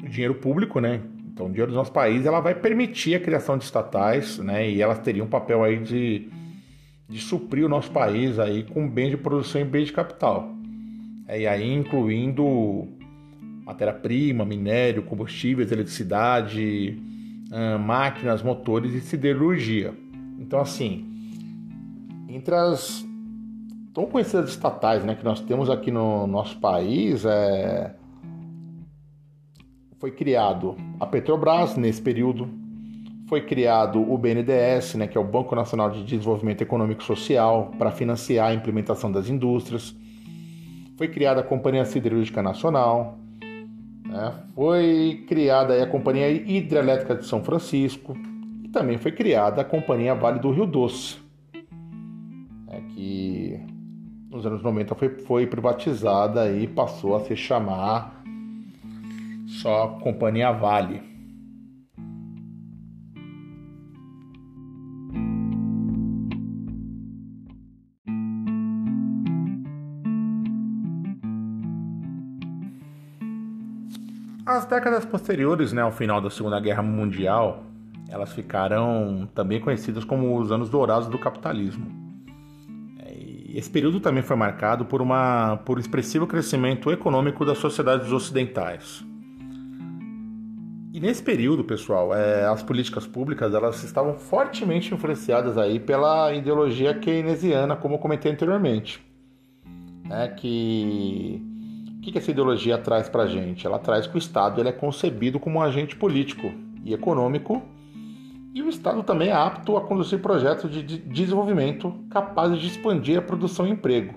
dinheiro 0.09 0.35
público, 0.35 0.81
né, 0.81 1.01
então 1.33 1.47
o 1.47 1.49
dinheiro 1.49 1.71
do 1.71 1.77
nosso 1.77 1.93
país, 1.93 2.27
ela 2.27 2.41
vai 2.41 2.55
permitir 2.55 3.15
a 3.15 3.21
criação 3.21 3.57
de 3.57 3.65
estatais, 3.65 4.39
né, 4.39 4.69
e 4.69 4.83
elas 4.83 4.99
teriam 4.99 5.27
um 5.27 5.31
papel 5.31 5.63
aí 5.63 5.79
de 5.79 6.29
de 7.09 7.19
suprir 7.23 7.65
o 7.65 7.71
nosso 7.71 7.91
país 7.91 8.39
aí 8.39 8.65
com 8.65 8.87
bens 8.87 9.09
de 9.09 9.17
produção 9.17 9.63
e 9.63 9.65
bens 9.65 9.87
de 9.87 9.95
capital. 9.95 10.55
É, 11.27 11.41
e 11.41 11.47
aí 11.47 11.73
incluindo 11.73 12.87
matéria-prima, 13.65 14.45
minério, 14.45 15.03
combustíveis, 15.03 15.73
eletricidade, 15.73 17.01
máquinas, 17.81 18.43
motores 18.43 18.93
e 18.93 19.01
siderurgia. 19.01 19.95
Então 20.39 20.61
assim, 20.61 21.08
entre 22.29 22.55
as 22.55 23.05
tão 23.95 24.07
conhecidas 24.07 24.51
estatais 24.51 25.05
né, 25.05 25.15
que 25.15 25.25
nós 25.25 25.41
temos 25.41 25.71
aqui 25.71 25.91
no 25.91 26.27
nosso 26.27 26.59
país, 26.59 27.25
é... 27.25 27.95
foi 29.99 30.13
criado 30.13 30.77
a 31.01 31.07
Petrobras 31.07 31.77
nesse 31.77 32.01
período, 32.01 32.49
foi 33.29 33.41
criado 33.41 34.01
o 34.01 34.17
BNDES, 34.17 34.95
né, 34.95 35.07
que 35.07 35.19
é 35.19 35.21
o 35.21 35.25
Banco 35.25 35.55
Nacional 35.57 35.91
de 35.91 36.05
Desenvolvimento 36.05 36.63
Econômico 36.63 37.03
e 37.03 37.05
Social, 37.05 37.73
para 37.79 37.91
financiar 37.91 38.51
a 38.51 38.55
implementação 38.55 39.11
das 39.11 39.29
indústrias. 39.29 39.97
Foi 40.97 41.09
criada 41.09 41.41
a 41.41 41.45
Companhia 41.45 41.85
Siderúrgica 41.85 42.43
Nacional. 42.43 43.19
Né, 44.07 44.35
foi 44.55 45.25
criada 45.27 45.83
a 45.83 45.87
Companhia 45.87 46.31
Hidrelétrica 46.31 47.15
de 47.15 47.27
São 47.27 47.43
Francisco. 47.43 48.17
E 48.65 48.69
também 48.69 48.97
foi 48.97 49.13
criada 49.13 49.61
a 49.61 49.65
Companhia 49.65 50.15
Vale 50.15 50.39
do 50.39 50.51
Rio 50.51 50.67
Doce, 50.67 51.19
que 52.99 53.61
nos 54.29 54.45
anos 54.45 54.61
90 54.61 54.93
foi, 54.97 55.09
foi 55.21 55.47
privatizada 55.47 56.51
e 56.51 56.67
passou 56.67 57.15
a 57.15 57.21
se 57.21 57.37
chamar 57.37 58.25
só 59.47 59.87
Companhia 60.03 60.51
Vale. 60.51 61.01
As 74.45 74.65
décadas 74.65 75.05
posteriores 75.05 75.73
né, 75.73 75.83
ao 75.83 75.93
final 75.93 76.21
da 76.21 76.31
Segunda 76.31 76.59
Guerra 76.59 76.83
Mundial, 76.83 77.63
elas 78.09 78.33
ficaram 78.33 79.29
também 79.35 79.61
conhecidas 79.61 80.03
como 80.03 80.37
os 80.37 80.51
anos 80.51 80.69
dourados 80.69 81.07
do 81.07 81.19
capitalismo. 81.19 81.98
Esse 83.59 83.69
período 83.69 83.99
também 83.99 84.23
foi 84.23 84.37
marcado 84.37 84.85
por, 84.85 85.03
uma, 85.03 85.57
por 85.65 85.79
um 85.79 85.81
expressivo 85.81 86.29
crescimento 86.29 86.93
econômico 86.93 87.45
das 87.45 87.59
sociedades 87.59 88.13
ocidentais. 88.13 89.05
E 90.93 91.01
nesse 91.01 91.21
período, 91.21 91.65
pessoal, 91.65 92.15
é, 92.15 92.47
as 92.47 92.63
políticas 92.63 93.05
públicas 93.05 93.53
elas 93.53 93.83
estavam 93.83 94.15
fortemente 94.15 94.95
influenciadas 94.95 95.59
aí 95.59 95.81
pela 95.81 96.33
ideologia 96.33 96.95
keynesiana, 96.95 97.75
como 97.75 97.97
eu 97.97 97.99
comentei 97.99 98.31
anteriormente, 98.31 99.05
é, 100.09 100.29
que 100.29 101.43
o 101.97 102.01
que 102.01 102.17
essa 102.17 102.31
ideologia 102.31 102.79
traz 102.79 103.09
para 103.09 103.25
a 103.25 103.27
gente? 103.27 103.67
Ela 103.67 103.81
traz 103.81 104.07
que 104.07 104.15
o 104.15 104.19
Estado 104.19 104.61
ele 104.61 104.69
é 104.69 104.73
concebido 104.73 105.41
como 105.41 105.59
um 105.59 105.63
agente 105.63 105.97
político 105.97 106.53
e 106.85 106.95
econômico 106.95 107.61
e 108.59 108.63
o 108.63 108.69
Estado 108.69 109.05
também 109.05 109.29
é 109.29 109.33
apto 109.33 109.77
a 109.77 109.81
conduzir 109.81 110.21
projetos 110.21 110.69
de 110.69 110.83
desenvolvimento 110.83 111.95
capazes 112.11 112.59
de 112.59 112.67
expandir 112.67 113.17
a 113.17 113.23
produção 113.23 113.65
e 113.65 113.71
emprego. 113.71 114.15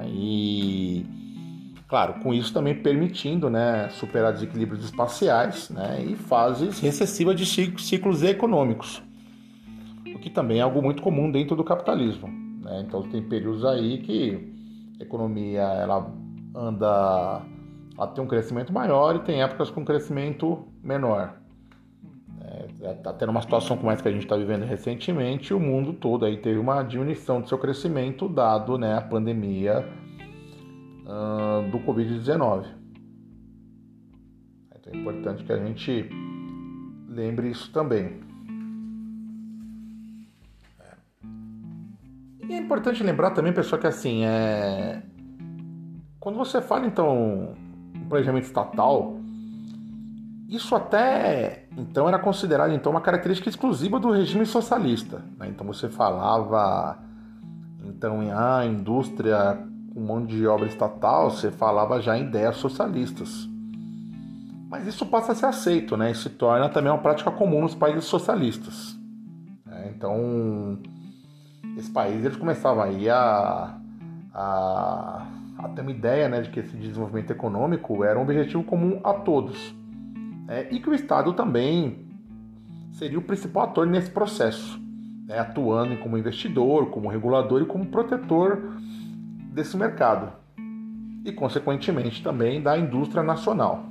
É, 0.00 0.08
e, 0.08 1.06
claro, 1.88 2.20
com 2.22 2.34
isso 2.34 2.52
também 2.52 2.74
permitindo 2.74 3.48
né, 3.48 3.88
superar 3.88 4.34
desequilíbrios 4.34 4.84
espaciais 4.84 5.70
né, 5.70 6.04
e 6.04 6.14
fases 6.14 6.78
recessivas 6.80 7.34
de 7.34 7.46
ciclos 7.46 8.22
econômicos, 8.22 9.02
o 10.14 10.18
que 10.18 10.28
também 10.28 10.58
é 10.58 10.62
algo 10.62 10.82
muito 10.82 11.00
comum 11.00 11.30
dentro 11.30 11.56
do 11.56 11.64
capitalismo. 11.64 12.28
Né? 12.28 12.84
Então, 12.86 13.02
tem 13.02 13.22
períodos 13.22 13.64
aí 13.64 13.96
que 13.98 14.52
a 15.00 15.02
economia 15.04 15.62
ela 15.62 16.12
anda 16.54 17.40
a 17.96 18.06
ter 18.08 18.20
um 18.20 18.26
crescimento 18.26 18.74
maior 18.74 19.16
e 19.16 19.20
tem 19.20 19.42
épocas 19.42 19.70
com 19.70 19.86
crescimento 19.86 20.66
menor. 20.82 21.41
Está 22.82 23.10
é, 23.10 23.12
tendo 23.12 23.30
uma 23.30 23.40
situação 23.40 23.76
como 23.76 23.92
essa 23.92 24.02
que 24.02 24.08
a 24.08 24.12
gente 24.12 24.24
está 24.24 24.36
vivendo 24.36 24.64
recentemente, 24.64 25.54
o 25.54 25.60
mundo 25.60 25.92
todo 25.92 26.24
aí 26.24 26.36
teve 26.38 26.58
uma 26.58 26.82
diminuição 26.82 27.40
do 27.40 27.48
seu 27.48 27.56
crescimento 27.56 28.28
dado 28.28 28.76
né, 28.76 28.96
a 28.96 29.00
pandemia 29.00 29.88
uh, 31.06 31.70
do 31.70 31.78
Covid-19. 31.78 32.66
Então 34.74 34.92
é 34.92 34.96
importante 34.96 35.44
que 35.44 35.52
a 35.52 35.64
gente 35.64 36.10
lembre 37.08 37.50
isso 37.50 37.70
também. 37.70 38.20
É. 40.80 40.96
E 42.48 42.52
é 42.52 42.58
importante 42.58 43.00
lembrar 43.04 43.30
também, 43.30 43.52
pessoal, 43.52 43.80
que 43.80 43.86
assim, 43.86 44.24
é, 44.24 45.04
quando 46.18 46.36
você 46.36 46.60
fala 46.60 46.84
então 46.84 47.54
em 47.94 48.08
planejamento 48.08 48.44
estatal, 48.44 49.20
isso 50.48 50.74
até 50.74 51.61
então 51.76 52.08
era 52.08 52.18
considerado 52.18 52.72
então 52.72 52.92
uma 52.92 53.00
característica 53.00 53.48
exclusiva 53.48 53.98
do 53.98 54.10
regime 54.10 54.44
socialista. 54.44 55.22
Né? 55.38 55.48
Então 55.48 55.66
você 55.66 55.88
falava 55.88 56.98
então 57.84 58.22
em 58.22 58.30
ah, 58.30 58.64
indústria 58.64 59.58
com 59.92 60.00
mão 60.00 60.24
de 60.24 60.46
obra 60.46 60.66
estatal, 60.66 61.30
você 61.30 61.50
falava 61.50 62.00
já 62.00 62.16
em 62.16 62.22
ideias 62.22 62.56
socialistas. 62.56 63.48
Mas 64.70 64.86
isso 64.86 65.04
passa 65.04 65.32
a 65.32 65.34
ser 65.34 65.46
aceito, 65.46 65.98
né? 65.98 66.10
E 66.10 66.14
se 66.14 66.30
torna 66.30 66.66
também 66.70 66.90
uma 66.90 66.98
prática 66.98 67.30
comum 67.30 67.60
nos 67.60 67.74
países 67.74 68.04
socialistas. 68.04 68.96
Né? 69.66 69.92
Então, 69.94 70.78
esses 71.76 71.90
países 71.90 72.24
eles 72.24 72.38
começavam 72.38 72.82
aí 72.82 73.10
a, 73.10 73.76
a 74.32 75.26
ter 75.74 75.82
uma 75.82 75.90
ideia 75.90 76.26
né, 76.28 76.40
de 76.40 76.48
que 76.48 76.60
esse 76.60 76.74
desenvolvimento 76.74 77.30
econômico 77.30 78.02
era 78.02 78.18
um 78.18 78.22
objetivo 78.22 78.64
comum 78.64 78.98
a 79.04 79.12
todos 79.12 79.74
é, 80.52 80.68
e 80.70 80.78
que 80.78 80.90
o 80.90 80.94
Estado 80.94 81.32
também 81.32 82.06
seria 82.92 83.18
o 83.18 83.22
principal 83.22 83.64
ator 83.64 83.86
nesse 83.86 84.10
processo, 84.10 84.78
né, 85.26 85.38
atuando 85.38 85.96
como 85.96 86.18
investidor, 86.18 86.90
como 86.90 87.08
regulador 87.08 87.62
e 87.62 87.64
como 87.64 87.86
protetor 87.86 88.60
desse 89.50 89.76
mercado 89.78 90.30
e, 91.24 91.32
consequentemente, 91.32 92.22
também 92.22 92.60
da 92.60 92.76
indústria 92.76 93.22
nacional. 93.22 93.86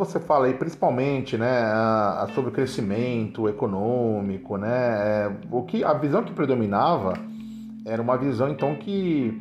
você 0.00 0.18
fala 0.18 0.46
aí, 0.46 0.54
principalmente, 0.54 1.36
né, 1.36 1.46
sobre 2.34 2.48
o 2.48 2.52
crescimento 2.54 3.46
econômico, 3.50 4.56
né, 4.56 5.26
é, 5.26 5.32
o 5.50 5.62
que 5.62 5.84
a 5.84 5.92
visão 5.92 6.24
que 6.24 6.32
predominava 6.32 7.12
era 7.84 8.00
uma 8.00 8.16
visão 8.16 8.48
então 8.48 8.76
que, 8.76 9.40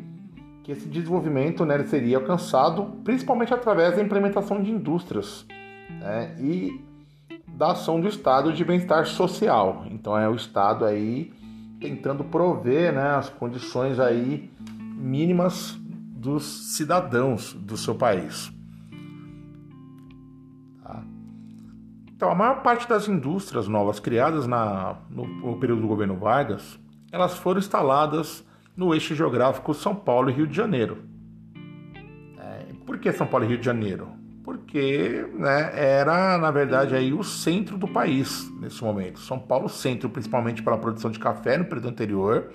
que 0.64 0.72
esse 0.72 0.88
desenvolvimento 0.88 1.66
né, 1.66 1.84
seria 1.86 2.18
alcançado 2.18 2.86
principalmente 3.04 3.54
através 3.54 3.96
da 3.96 4.02
implementação 4.02 4.62
de 4.62 4.72
indústrias 4.72 5.46
né, 5.90 6.36
e 6.40 6.82
da 7.48 7.72
ação 7.72 8.00
do 8.00 8.08
Estado 8.08 8.54
de 8.54 8.64
bem-estar 8.64 9.06
social. 9.06 9.86
Então 9.92 10.18
é 10.18 10.30
o 10.30 10.36
Estado 10.36 10.86
aí 10.86 11.34
tentando 11.80 12.24
prover 12.24 12.94
né, 12.94 13.16
as 13.16 13.30
condições 13.30 14.00
aí 14.00 14.50
mínimas 14.70 15.78
dos 16.20 16.76
cidadãos 16.76 17.54
do 17.54 17.78
seu 17.78 17.96
país. 17.96 18.52
Tá? 20.84 21.04
Então 22.16 22.30
a 22.30 22.36
maior 22.36 22.62
parte 22.62 22.88
das 22.88 23.08
indústrias 23.08 23.68
novas 23.68 24.00
criadas 24.00 24.46
na, 24.46 24.98
no, 25.10 25.26
no 25.26 25.60
período 25.60 25.82
do 25.82 25.88
governo 25.88 26.16
Vargas, 26.16 26.80
elas 27.12 27.38
foram 27.38 27.60
instaladas 27.60 28.44
no 28.76 28.94
eixo 28.94 29.16
geográfico 29.16 29.74
São 29.74 29.96
Paulo 29.96 30.30
e 30.30 30.34
Rio 30.34 30.48
de 30.48 30.56
Janeiro. 30.56 31.04
É, 32.40 32.74
por 32.86 32.98
que 32.98 33.12
São 33.12 33.28
Paulo 33.28 33.46
e 33.46 33.50
Rio 33.50 33.58
de 33.58 33.66
Janeiro? 33.66 34.08
Porque 34.44 35.28
né, 35.34 35.72
era, 35.74 36.38
na 36.38 36.50
verdade, 36.50 36.96
aí 36.96 37.14
o 37.14 37.24
centro 37.24 37.78
do 37.78 37.88
país 37.88 38.50
nesse 38.60 38.84
momento. 38.84 39.20
São 39.20 39.38
Paulo, 39.38 39.70
centro 39.70 40.10
principalmente 40.10 40.64
para 40.64 40.76
a 40.76 40.78
produção 40.78 41.12
de 41.12 41.20
café 41.20 41.58
no 41.58 41.66
período 41.66 41.90
anterior. 41.90 42.52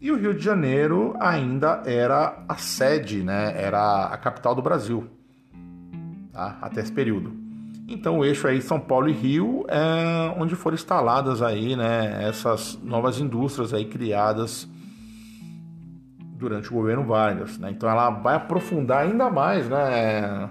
E 0.00 0.10
o 0.10 0.16
Rio 0.16 0.34
de 0.34 0.42
Janeiro 0.42 1.14
ainda 1.20 1.82
era 1.84 2.44
a 2.48 2.56
sede, 2.56 3.22
né, 3.22 3.54
era 3.56 4.06
a 4.06 4.16
capital 4.16 4.54
do 4.54 4.60
Brasil, 4.60 5.08
tá? 6.32 6.58
até 6.60 6.80
esse 6.80 6.90
período. 6.90 7.41
Então 7.92 8.18
o 8.18 8.24
eixo 8.24 8.48
aí 8.48 8.62
São 8.62 8.80
Paulo 8.80 9.10
e 9.10 9.12
Rio 9.12 9.66
é 9.68 10.34
onde 10.38 10.56
foram 10.56 10.74
instaladas 10.74 11.42
aí, 11.42 11.76
né, 11.76 12.26
essas 12.26 12.78
novas 12.82 13.20
indústrias 13.20 13.74
aí 13.74 13.84
criadas 13.84 14.66
durante 16.18 16.70
o 16.70 16.72
governo 16.72 17.04
Vargas. 17.04 17.58
Né? 17.58 17.70
Então 17.70 17.88
ela 17.90 18.08
vai 18.08 18.36
aprofundar 18.36 19.04
ainda 19.04 19.28
mais 19.28 19.68
né, 19.68 20.48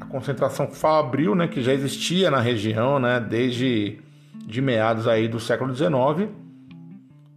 a 0.00 0.04
concentração 0.04 0.68
fabril 0.68 1.34
né, 1.34 1.48
que 1.48 1.62
já 1.62 1.72
existia 1.72 2.30
na 2.30 2.40
região 2.40 2.98
né, 2.98 3.18
desde 3.18 3.98
de 4.44 4.60
meados 4.60 5.08
aí 5.08 5.28
do 5.28 5.40
século 5.40 5.74
XIX. 5.74 6.28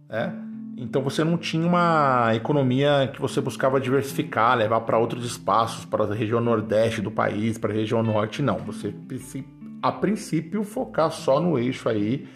Né? 0.06 0.43
Então 0.76 1.02
você 1.02 1.22
não 1.22 1.36
tinha 1.36 1.66
uma 1.66 2.34
economia 2.34 3.10
que 3.12 3.20
você 3.20 3.40
buscava 3.40 3.80
diversificar, 3.80 4.56
levar 4.56 4.80
para 4.80 4.98
outros 4.98 5.24
espaços, 5.24 5.84
para 5.84 6.04
a 6.04 6.14
região 6.14 6.40
nordeste 6.40 7.00
do 7.00 7.10
país, 7.10 7.56
para 7.58 7.72
a 7.72 7.74
região 7.74 8.02
norte, 8.02 8.42
não. 8.42 8.58
Você 8.58 8.94
a 9.80 9.92
princípio 9.92 10.64
focar 10.64 11.10
só 11.10 11.40
no 11.40 11.58
eixo 11.58 11.88
aí 11.88 12.26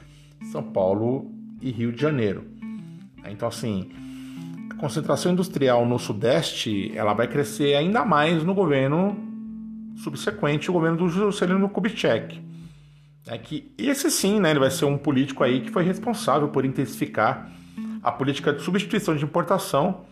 São 0.52 0.62
Paulo 0.62 1.30
e 1.60 1.70
Rio 1.70 1.92
de 1.92 2.00
Janeiro. 2.00 2.44
Então 3.26 3.48
assim, 3.48 3.90
concentração 4.78 5.32
industrial 5.32 5.84
no 5.84 5.98
Sudeste 5.98 6.92
ela 6.94 7.14
vai 7.14 7.26
crescer 7.26 7.74
ainda 7.74 8.04
mais 8.04 8.44
no 8.44 8.54
governo 8.54 9.16
subsequente, 9.96 10.70
o 10.70 10.72
governo 10.72 10.96
do 10.96 11.08
Juscelino 11.08 11.68
Kubitschek. 11.68 12.40
É 13.26 13.36
que 13.36 13.74
esse 13.76 14.10
sim, 14.10 14.40
né, 14.40 14.50
ele 14.50 14.60
vai 14.60 14.70
ser 14.70 14.84
um 14.84 14.96
político 14.96 15.42
aí 15.42 15.60
que 15.60 15.70
foi 15.70 15.82
responsável 15.82 16.48
por 16.48 16.64
intensificar 16.64 17.57
a 18.02 18.12
política 18.12 18.52
de 18.52 18.62
substituição 18.62 19.16
de 19.16 19.24
importação 19.24 20.04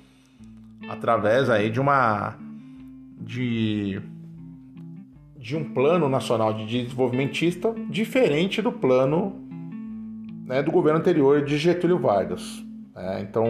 através 0.89 1.51
aí 1.51 1.71
de 1.71 1.81
uma 1.81 2.37
de 3.21 4.01
de 5.39 5.57
um 5.57 5.73
plano 5.73 6.09
nacional 6.09 6.53
de 6.53 6.67
desenvolvimentista 6.67 7.73
diferente 7.89 8.61
do 8.61 8.73
plano 8.73 9.47
né, 10.45 10.63
do 10.63 10.71
governo 10.71 10.99
anterior 10.99 11.45
de 11.45 11.57
Getúlio 11.59 11.99
Vargas. 11.99 12.65
É, 12.97 13.21
então 13.21 13.45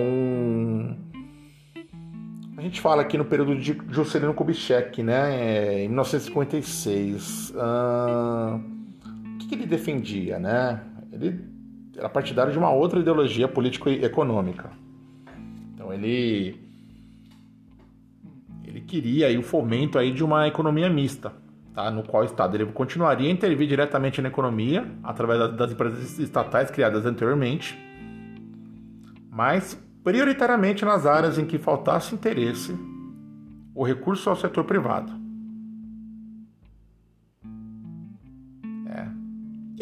a 2.57 2.62
gente 2.62 2.81
fala 2.81 3.03
aqui 3.03 3.18
no 3.18 3.25
período 3.25 3.55
de 3.57 3.79
Juscelino 3.90 4.35
Kubitschek, 4.35 5.03
né, 5.03 5.37
é, 5.40 5.85
em 5.85 5.88
1956. 5.88 7.51
Uh, 7.51 8.57
o 9.35 9.38
que, 9.38 9.49
que, 9.49 9.55
ele 9.55 9.66
defendia, 9.66 10.38
né? 10.38 10.81
Ele 11.12 11.56
era 11.96 12.09
partidário 12.09 12.52
de 12.52 12.59
uma 12.59 12.70
outra 12.70 13.00
ideologia 13.00 13.48
político-econômica. 13.48 14.70
Então 15.74 15.92
ele 15.92 16.61
ele 18.64 18.80
queria 18.80 19.28
aí 19.28 19.38
o 19.38 19.42
fomento 19.42 19.98
aí 19.98 20.12
de 20.12 20.22
uma 20.22 20.46
economia 20.46 20.90
mista, 20.90 21.32
tá? 21.72 21.90
No 21.90 22.02
qual 22.02 22.22
o 22.22 22.26
Estado 22.26 22.56
ele 22.56 22.66
continuaria 22.66 23.28
a 23.28 23.32
intervir 23.32 23.66
diretamente 23.66 24.20
na 24.20 24.28
economia 24.28 24.87
através 25.02 25.56
das 25.56 25.72
empresas 25.72 26.18
estatais 26.18 26.70
criadas 26.70 27.06
anteriormente, 27.06 27.78
mas 29.30 29.80
prioritariamente 30.04 30.85
nas 30.85 31.06
áreas 31.06 31.38
em 31.38 31.46
que 31.46 31.59
faltasse 31.59 32.14
interesse 32.14 32.76
ou 33.74 33.85
recurso 33.85 34.28
ao 34.28 34.37
setor 34.37 34.64
privado. 34.64 35.12
É. 38.88 39.09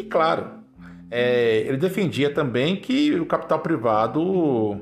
E 0.00 0.04
claro, 0.04 0.63
é, 1.10 1.58
ele 1.66 1.76
defendia 1.76 2.32
também 2.32 2.76
que 2.76 3.14
o 3.18 3.26
capital 3.26 3.60
privado 3.60 4.80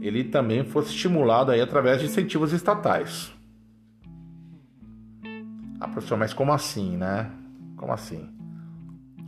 ele 0.00 0.24
também 0.24 0.64
fosse 0.64 0.90
estimulado 0.90 1.50
aí 1.50 1.60
através 1.60 2.00
de 2.00 2.06
incentivos 2.06 2.52
estatais. 2.52 3.32
Ah, 5.80 5.88
professor, 5.88 6.16
mas 6.16 6.32
como 6.32 6.52
assim, 6.52 6.96
né? 6.96 7.30
Como 7.76 7.92
assim? 7.92 8.28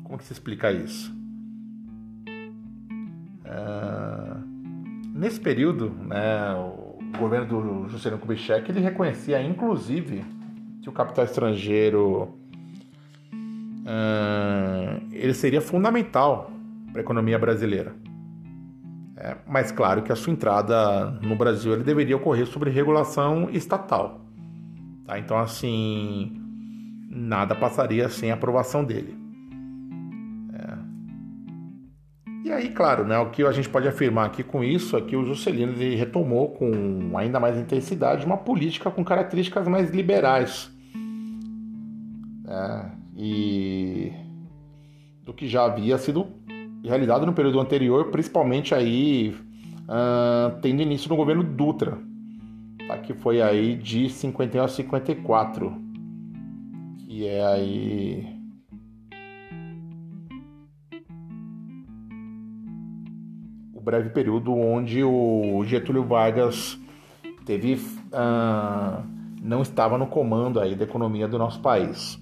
Como 0.03 0.19
que 0.19 0.25
se 0.25 0.33
explica 0.33 0.71
isso? 0.71 1.13
Ah, 3.45 4.45
Nesse 5.15 5.39
período, 5.39 5.91
né, 5.91 6.55
o 6.57 6.99
governo 7.21 7.47
do 7.47 7.89
Juscelino 7.89 8.21
Kubitschek 8.21 8.69
ele 8.69 8.81
reconhecia, 8.81 9.41
inclusive, 9.41 10.25
que 10.83 10.89
o 10.89 10.93
capital 10.93 11.25
estrangeiro 11.25 12.37
ele 15.25 15.35
seria 15.35 15.61
fundamental 15.61 16.51
para 16.93 17.01
a 17.01 17.05
economia 17.05 17.39
brasileira. 17.39 17.95
É, 19.17 19.37
mas 19.47 19.73
claro 19.73 20.03
que 20.03 20.13
a 20.13 20.17
sua 20.17 20.33
entrada 20.33 21.11
no 21.23 21.35
Brasil 21.37 21.73
ele 21.73 21.83
deveria 21.83 22.17
ocorrer 22.17 22.47
sobre 22.47 22.71
regulação 22.71 23.49
estatal. 23.51 24.21
Tá? 25.07 25.19
Então, 25.19 25.39
assim, 25.39 26.33
nada 27.09 27.55
passaria 27.55 28.09
sem 28.09 28.31
a 28.31 28.35
aprovação 28.35 28.85
dele. 28.85 29.25
E 32.45 32.53
aí, 32.53 32.69
claro, 32.69 33.07
né, 33.07 33.19
o 33.19 33.31
que 33.31 33.43
a 33.43 33.53
gente 33.53 33.71
pode 33.71 33.89
afirmar 33.89 34.27
aqui 34.27 34.43
com 34.43 34.63
isso 34.63 34.99
é 34.99 35.01
que 35.01 35.17
o 35.17 35.25
Juscelino 35.25 35.73
ele 35.73 35.97
retomou 35.97 36.51
com 36.51 37.17
ainda 37.17 37.41
mais 37.41 37.57
intensidade 37.57 38.27
uma 38.27 38.37
política 38.37 38.91
com 38.91 39.03
características 39.03 39.67
mais 39.67 39.89
liberais. 39.89 40.71
Né, 42.45 42.93
e 43.17 44.13
do 45.25 45.33
que 45.33 45.49
já 45.49 45.65
havia 45.65 45.97
sido 45.99 46.27
realizado 46.85 47.25
no 47.25 47.33
período 47.33 47.59
anterior, 47.59 48.11
principalmente 48.11 48.75
aí 48.75 49.35
uh, 49.89 50.61
tendo 50.61 50.83
início 50.83 51.09
no 51.09 51.17
governo 51.17 51.43
Dutra, 51.43 51.99
tá, 52.87 52.99
que 52.99 53.15
foi 53.15 53.41
aí 53.41 53.75
de 53.75 54.11
51 54.11 54.65
a 54.65 54.69
54, 54.69 55.73
que 56.99 57.27
é 57.27 57.47
aí 57.47 58.35
breve 63.85 64.09
período 64.09 64.53
onde 64.53 65.05
o 65.05 65.63
Getúlio 65.65 66.03
Vargas 66.03 66.79
teve 67.45 67.75
uh, 67.75 69.05
não 69.43 69.61
estava 69.61 69.99
no 69.99 70.07
comando 70.07 70.59
aí 70.59 70.75
da 70.75 70.85
economia 70.85 71.29
do 71.29 71.39
nosso 71.39 71.61
país, 71.61 72.19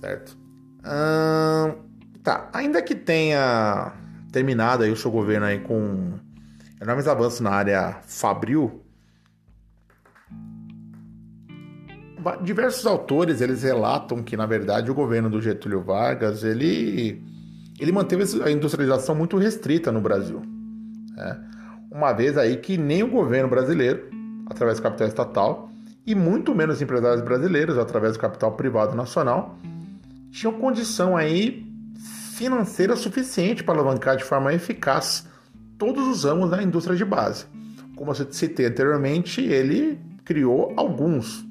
certo? 0.00 0.38
Uh, 0.80 1.45
ainda 2.56 2.82
que 2.82 2.94
tenha 2.94 3.92
terminado 4.32 4.82
aí 4.82 4.90
o 4.90 4.96
seu 4.96 5.10
governo 5.10 5.46
aí 5.46 5.60
com 5.60 6.14
enormes 6.80 7.06
avanços 7.06 7.40
na 7.40 7.50
área 7.50 7.98
fabril, 8.06 8.82
diversos 12.42 12.86
autores 12.86 13.40
eles 13.40 13.62
relatam 13.62 14.22
que 14.22 14.36
na 14.36 14.46
verdade 14.46 14.90
o 14.90 14.94
governo 14.94 15.30
do 15.30 15.40
Getúlio 15.40 15.82
Vargas 15.82 16.42
ele 16.42 17.22
ele 17.78 17.92
manteve 17.92 18.24
a 18.42 18.50
industrialização 18.50 19.14
muito 19.14 19.36
restrita 19.36 19.92
no 19.92 20.00
Brasil. 20.00 20.42
Né? 21.14 21.40
Uma 21.90 22.12
vez 22.12 22.36
aí 22.38 22.56
que 22.56 22.78
nem 22.78 23.02
o 23.02 23.08
governo 23.08 23.48
brasileiro, 23.48 24.08
através 24.46 24.78
do 24.78 24.82
capital 24.82 25.06
estatal, 25.06 25.70
e 26.06 26.14
muito 26.14 26.54
menos 26.54 26.80
empresários 26.80 27.22
brasileiros, 27.22 27.76
através 27.76 28.14
do 28.14 28.18
capital 28.18 28.52
privado 28.52 28.96
nacional, 28.96 29.58
tinham 30.30 30.54
condição 30.54 31.16
aí 31.16 31.65
financeira 32.36 32.94
suficiente 32.96 33.64
para 33.64 33.74
alavancar 33.74 34.16
de 34.16 34.24
forma 34.24 34.52
eficaz 34.52 35.26
todos 35.78 36.06
os 36.06 36.24
ramos 36.24 36.50
da 36.50 36.62
indústria 36.62 36.94
de 36.96 37.04
base. 37.04 37.46
Como 37.96 38.10
eu 38.10 38.32
citei 38.32 38.66
anteriormente, 38.66 39.40
ele 39.40 39.98
criou 40.24 40.74
alguns 40.76 41.46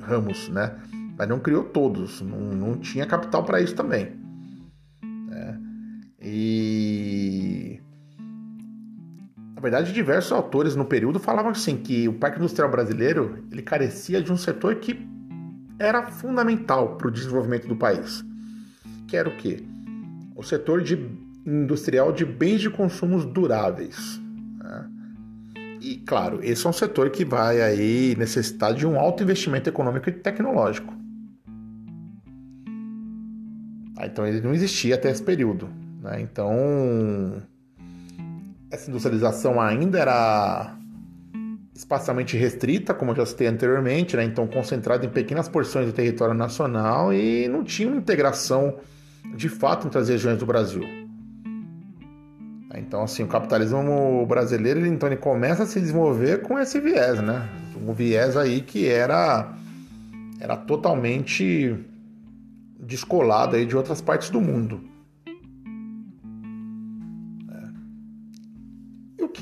ramos, 0.00 0.48
né? 0.48 0.76
Mas 1.18 1.28
não 1.28 1.40
criou 1.40 1.64
todos, 1.64 2.20
não, 2.20 2.38
não 2.38 2.78
tinha 2.78 3.04
capital 3.04 3.44
para 3.44 3.60
isso 3.60 3.74
também. 3.74 4.16
E 6.20 7.80
Na 9.54 9.60
verdade, 9.60 9.92
diversos 9.92 10.30
autores 10.30 10.76
no 10.76 10.84
período 10.84 11.18
falavam 11.18 11.50
assim 11.50 11.76
que 11.76 12.06
o 12.06 12.12
parque 12.12 12.38
industrial 12.38 12.70
brasileiro 12.70 13.44
ele 13.50 13.62
carecia 13.62 14.22
de 14.22 14.32
um 14.32 14.36
setor 14.36 14.76
que 14.76 15.04
era 15.80 16.06
fundamental 16.12 16.96
para 16.96 17.08
o 17.08 17.10
desenvolvimento 17.10 17.66
do 17.66 17.74
país, 17.74 18.24
que 19.08 19.16
era 19.16 19.28
o 19.28 19.36
quê? 19.36 19.64
O 20.38 20.42
setor 20.44 20.82
de 20.84 20.96
industrial 21.44 22.12
de 22.12 22.24
bens 22.24 22.60
de 22.60 22.70
consumos 22.70 23.24
duráveis. 23.24 24.20
Né? 24.62 24.88
E 25.80 25.96
claro, 25.96 26.38
esse 26.44 26.64
é 26.64 26.70
um 26.70 26.72
setor 26.72 27.10
que 27.10 27.24
vai 27.24 27.60
aí 27.60 28.14
necessitar 28.16 28.72
de 28.72 28.86
um 28.86 29.00
alto 29.00 29.24
investimento 29.24 29.68
econômico 29.68 30.08
e 30.08 30.12
tecnológico. 30.12 30.94
Ah, 33.96 34.06
então 34.06 34.24
ele 34.24 34.40
não 34.40 34.54
existia 34.54 34.94
até 34.94 35.10
esse 35.10 35.24
período. 35.24 35.68
Né? 36.00 36.20
Então 36.20 37.42
essa 38.70 38.88
industrialização 38.88 39.60
ainda 39.60 39.98
era 39.98 40.78
espacialmente 41.74 42.36
restrita, 42.36 42.94
como 42.94 43.10
eu 43.10 43.16
já 43.16 43.26
citei 43.26 43.48
anteriormente, 43.48 44.16
né? 44.16 44.22
então 44.22 44.46
concentrada 44.46 45.04
em 45.04 45.08
pequenas 45.08 45.48
porções 45.48 45.86
do 45.86 45.92
território 45.92 46.34
nacional 46.34 47.12
e 47.12 47.48
não 47.48 47.64
tinha 47.64 47.88
uma 47.88 47.96
integração 47.96 48.76
de 49.38 49.48
fato 49.48 49.86
entre 49.86 50.00
as 50.00 50.08
regiões 50.08 50.36
do 50.36 50.44
Brasil. 50.44 50.82
Então, 52.74 53.02
assim, 53.02 53.22
o 53.22 53.28
capitalismo 53.28 54.26
brasileiro, 54.26 54.80
ele, 54.80 54.88
então, 54.88 55.08
ele 55.08 55.16
começa 55.16 55.62
a 55.62 55.66
se 55.66 55.80
desenvolver 55.80 56.42
com 56.42 56.58
esse 56.58 56.80
viés, 56.80 57.22
né? 57.22 57.48
Um 57.80 57.92
viés 57.92 58.36
aí 58.36 58.60
que 58.60 58.88
era, 58.88 59.54
era 60.40 60.56
totalmente 60.56 61.76
descolado 62.80 63.54
aí 63.54 63.64
de 63.64 63.76
outras 63.76 64.00
partes 64.00 64.28
do 64.28 64.40
mundo. 64.40 64.80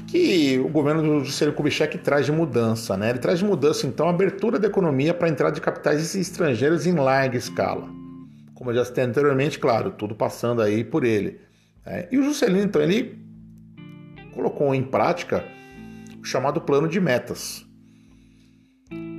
que 0.07 0.57
o 0.61 0.69
governo 0.69 1.03
do 1.03 1.25
Juscelino 1.25 1.57
Kubitschek 1.57 1.99
traz 1.99 2.27
de 2.27 2.31
mudança? 2.31 2.97
Né? 2.97 3.11
Ele 3.11 3.19
traz 3.19 3.41
de 3.41 3.45
mudança, 3.45 3.87
então, 3.89 4.07
a 4.07 4.11
abertura 4.11 4.57
da 4.57 4.69
economia 4.69 5.13
para 5.13 5.27
a 5.27 5.31
entrada 5.31 5.55
de 5.55 5.61
capitais 5.61 6.15
estrangeiros 6.15 6.87
em 6.87 6.93
larga 6.93 7.37
escala. 7.37 7.89
Como 8.57 8.71
eu 8.71 8.75
já 8.75 8.85
citei 8.85 9.05
anteriormente, 9.05 9.59
claro, 9.59 9.92
tudo 9.92 10.14
passando 10.14 10.62
aí 10.62 10.83
por 10.83 11.05
ele. 11.05 11.40
Né? 11.85 12.09
E 12.11 12.19
o 12.19 12.23
Juscelino, 12.23 12.64
então, 12.64 12.83
ele 12.83 13.19
colocou 14.35 14.75
em 14.75 14.83
prática 14.83 15.45
o 16.21 16.25
chamado 16.25 16.61
plano 16.61 16.88
de 16.88 17.01
metas, 17.01 17.64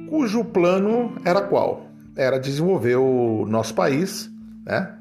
cujo 0.09 0.43
plano 0.43 1.15
era 1.23 1.41
qual? 1.41 1.87
Era 2.15 2.39
desenvolver 2.39 2.95
o 2.95 3.45
nosso 3.45 3.75
país, 3.75 4.29
né? 4.65 4.97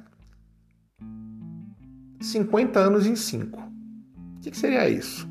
50 2.20 2.78
anos 2.78 3.06
em 3.06 3.16
5. 3.16 3.58
O 3.58 4.40
que, 4.42 4.50
que 4.50 4.56
seria 4.56 4.88
isso? 4.88 5.26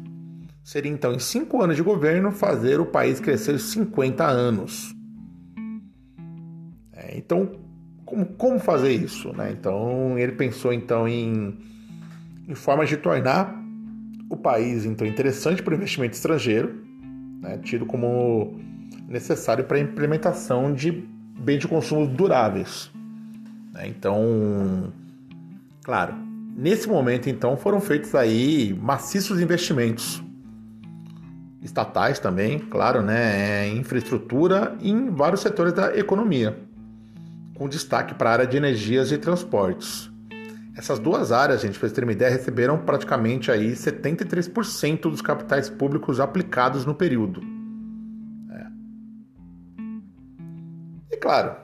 Seria 0.64 0.92
então, 0.92 1.14
em 1.14 1.20
cinco 1.20 1.62
anos 1.62 1.76
de 1.76 1.84
governo, 1.84 2.32
fazer 2.32 2.80
o 2.80 2.88
país 2.88 3.20
crescer 3.20 3.60
50 3.60 4.26
anos. 4.26 4.96
É, 6.92 7.16
então, 7.16 7.52
como, 8.06 8.26
como 8.26 8.60
fazer 8.60 8.92
isso? 8.92 9.34
Né? 9.34 9.52
Então, 9.52 10.18
ele 10.18 10.34
pensou 10.34 10.72
então 10.72 11.08
em, 11.08 11.58
em 12.48 12.56
formas 12.56 12.88
de 12.88 12.98
tornar 12.98 13.62
o 14.30 14.38
país 14.38 14.86
então 14.86 15.06
interessante 15.06 15.62
para 15.62 15.74
o 15.74 15.78
investimento 15.78 16.14
estrangeiro, 16.14 16.84
né? 17.42 17.58
tido 17.58 17.86
como 17.86 18.60
necessário 19.08 19.66
para 19.66 19.78
a 19.78 19.80
implementação 19.80 20.74
de 20.74 20.92
bens 20.92 21.60
de 21.60 21.68
consumo 21.68 22.08
duráveis. 22.08 22.92
Né? 23.74 23.88
Então, 23.88 24.94
claro, 25.84 26.16
nesse 26.56 26.88
momento 26.88 27.30
então 27.30 27.58
foram 27.58 27.82
feitos 27.82 28.16
aí 28.16 28.78
maciços 28.82 29.42
investimentos 29.42 30.24
estatais 31.62 32.20
também, 32.20 32.60
claro, 32.60 33.02
né, 33.02 33.68
infraestrutura 33.70 34.76
em 34.80 35.10
vários 35.10 35.42
setores 35.42 35.74
da 35.74 35.98
economia, 35.98 36.56
com 37.56 37.68
destaque 37.68 38.14
para 38.14 38.30
a 38.30 38.34
área 38.34 38.48
de 38.48 38.58
energias 38.58 39.12
e 39.12 39.18
transportes. 39.18 40.12
Essas 40.78 41.00
duas 41.00 41.32
áreas, 41.32 41.62
gente, 41.62 41.80
para 41.80 41.90
terem 41.90 42.10
uma 42.10 42.12
ideia, 42.12 42.30
receberam 42.30 42.78
praticamente 42.78 43.50
aí 43.50 43.72
73% 43.72 45.02
dos 45.04 45.22
capitais 45.22 45.70
públicos 45.70 46.20
aplicados 46.20 46.86
no 46.86 46.94
período. 46.94 47.42
É. 48.52 48.66
E 51.16 51.18
claro, 51.18 51.56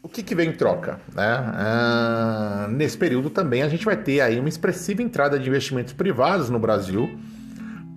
o 0.00 0.08
que, 0.08 0.22
que 0.22 0.36
vem 0.36 0.50
em 0.50 0.52
troca? 0.52 1.00
Né? 1.12 1.24
Ah, 1.26 2.68
nesse 2.70 2.96
período 2.96 3.30
também 3.30 3.62
a 3.62 3.68
gente 3.68 3.84
vai 3.84 3.96
ter 3.96 4.20
aí 4.20 4.38
uma 4.38 4.48
expressiva 4.48 5.02
entrada 5.02 5.36
de 5.36 5.48
investimentos 5.48 5.92
privados 5.92 6.48
no 6.48 6.60
Brasil, 6.60 7.18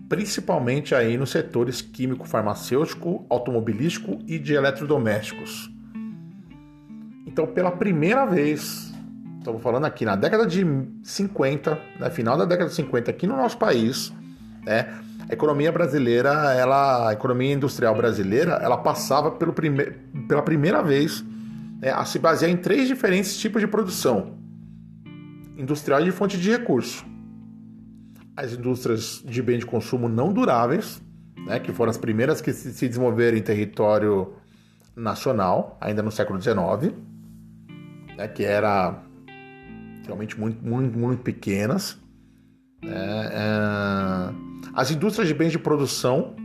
principalmente 0.09 0.95
aí 0.95 1.15
nos 1.15 1.29
setores 1.29 1.79
químico, 1.79 2.27
farmacêutico, 2.27 3.23
automobilístico 3.29 4.17
e 4.25 4.39
de 4.39 4.55
eletrodomésticos. 4.55 5.69
Então, 7.39 7.47
pela 7.53 7.71
primeira 7.71 8.25
vez, 8.25 8.93
estamos 9.37 9.63
falando 9.63 9.85
aqui 9.85 10.03
na 10.03 10.17
década 10.17 10.45
de 10.45 10.61
50, 11.01 11.79
né, 11.97 12.09
final 12.09 12.37
da 12.37 12.43
década 12.43 12.69
de 12.69 12.75
50 12.75 13.09
aqui 13.09 13.25
no 13.25 13.37
nosso 13.37 13.57
país, 13.57 14.11
né, 14.65 14.93
a 15.29 15.31
economia 15.33 15.71
brasileira, 15.71 16.31
ela, 16.53 17.07
a 17.07 17.13
economia 17.13 17.53
industrial 17.53 17.95
brasileira, 17.95 18.59
ela 18.61 18.75
passava 18.75 19.31
pelo 19.31 19.53
prime 19.53 19.85
pela 20.27 20.41
primeira 20.41 20.83
vez 20.83 21.23
né, 21.81 21.91
a 21.91 22.03
se 22.03 22.19
basear 22.19 22.51
em 22.51 22.57
três 22.57 22.89
diferentes 22.89 23.39
tipos 23.39 23.61
de 23.61 23.67
produção. 23.69 24.37
Industrial 25.57 26.01
e 26.01 26.03
de 26.03 26.11
fonte 26.11 26.37
de 26.37 26.51
recurso. 26.51 27.05
As 28.35 28.51
indústrias 28.51 29.23
de 29.25 29.41
bem 29.41 29.59
de 29.59 29.65
consumo 29.65 30.09
não 30.09 30.33
duráveis, 30.33 31.01
né, 31.47 31.57
que 31.57 31.71
foram 31.71 31.89
as 31.89 31.97
primeiras 31.97 32.41
que 32.41 32.51
se 32.51 32.85
desenvolveram 32.85 33.37
em 33.37 33.41
território 33.41 34.33
nacional, 34.93 35.77
ainda 35.79 36.03
no 36.03 36.11
século 36.11 36.37
XIX, 36.41 36.93
né, 38.19 38.27
que 38.27 38.43
era 38.43 39.01
realmente 40.05 40.37
muito, 40.37 40.61
muito, 40.63 40.99
muito 40.99 41.23
pequenas. 41.23 41.97
Né, 42.83 43.29
é, 43.31 44.33
as 44.73 44.91
indústrias 44.91 45.27
de 45.27 45.33
bens 45.33 45.51
de 45.53 45.59
produção 45.59 46.35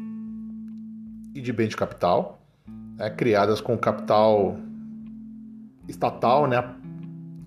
e 1.34 1.40
de 1.40 1.52
bem 1.52 1.66
de 1.66 1.76
capital, 1.76 2.46
né, 2.96 3.10
criadas 3.10 3.60
com 3.60 3.76
capital 3.76 4.56
estatal, 5.88 6.46
né, 6.46 6.64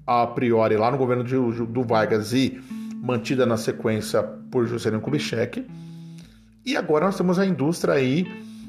a 0.06 0.28
priori 0.28 0.76
lá 0.76 0.92
no 0.92 0.98
governo 0.98 1.24
de, 1.24 1.36
do 1.66 1.84
Vargas 1.84 2.34
e 2.34 2.62
mantida 3.02 3.46
na 3.46 3.56
sequência 3.56 4.22
por 4.52 4.68
Juscelino 4.68 5.02
Kubitschek. 5.02 5.66
E 6.66 6.76
agora 6.76 7.06
nós 7.06 7.16
temos 7.16 7.40
a 7.40 7.46
indústria 7.46 7.94
aí 7.94 8.26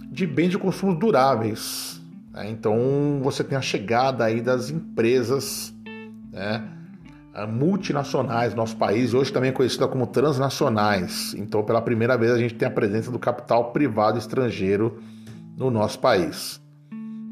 de 0.08 0.24
bens 0.24 0.50
de 0.50 0.58
consumo 0.58 0.94
duráveis. 0.94 1.97
Né? 2.38 2.50
Então 2.50 3.20
você 3.22 3.42
tem 3.42 3.58
a 3.58 3.60
chegada 3.60 4.24
aí 4.24 4.40
das 4.40 4.70
empresas 4.70 5.74
né? 6.32 6.62
multinacionais 7.48 8.52
no 8.52 8.58
nosso 8.58 8.76
país, 8.76 9.12
hoje 9.12 9.32
também 9.32 9.52
conhecida 9.52 9.88
como 9.88 10.06
transnacionais. 10.06 11.34
Então 11.34 11.64
pela 11.64 11.82
primeira 11.82 12.16
vez 12.16 12.32
a 12.32 12.38
gente 12.38 12.54
tem 12.54 12.68
a 12.68 12.70
presença 12.70 13.10
do 13.10 13.18
capital 13.18 13.72
privado 13.72 14.18
estrangeiro 14.18 15.00
no 15.56 15.70
nosso 15.70 15.98
país. 15.98 16.60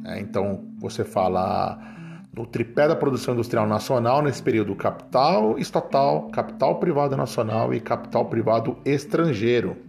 É, 0.04 0.20
então 0.20 0.64
você 0.78 1.04
fala 1.04 1.78
no 2.32 2.46
tripé 2.46 2.86
da 2.86 2.94
produção 2.94 3.34
industrial 3.34 3.66
nacional 3.66 4.22
nesse 4.22 4.42
período 4.42 4.74
capital 4.74 5.58
estatal, 5.58 6.28
capital 6.28 6.78
privado 6.78 7.16
nacional 7.16 7.72
e 7.72 7.80
capital 7.80 8.26
privado 8.26 8.76
estrangeiro. 8.84 9.85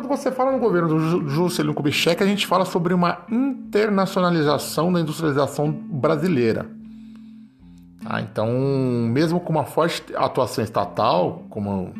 Quando 0.00 0.08
você 0.08 0.30
fala 0.30 0.52
no 0.52 0.58
governo 0.58 0.88
do 0.88 1.28
Juscelino 1.28 1.74
Kubitschek, 1.74 2.22
a 2.22 2.26
gente 2.26 2.46
fala 2.46 2.64
sobre 2.64 2.94
uma 2.94 3.24
internacionalização 3.30 4.92
da 4.92 5.00
industrialização 5.00 5.70
brasileira. 5.70 6.66
Ah, 8.04 8.20
então, 8.20 8.48
mesmo 8.48 9.40
com 9.40 9.52
uma 9.52 9.64
forte 9.64 10.02
atuação 10.16 10.64
estatal, 10.64 11.44
como 11.50 11.92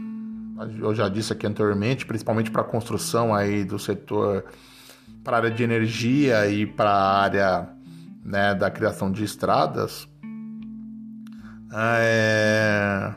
eu 0.79 0.95
já 0.95 1.09
disse 1.09 1.33
aqui 1.33 1.47
anteriormente, 1.47 2.07
principalmente 2.07 2.51
para 2.51 2.63
a 2.63 2.65
construção 2.65 3.35
aí 3.35 3.65
do 3.65 3.79
setor 3.79 4.45
para 5.23 5.37
a 5.37 5.41
área 5.41 5.51
de 5.51 5.63
energia 5.63 6.49
e 6.49 6.65
para 6.67 6.91
a 6.91 7.21
área 7.21 7.69
né, 8.25 8.55
da 8.55 8.71
criação 8.71 9.13
de 9.13 9.25
estradas, 9.25 10.09
é... 11.73 13.13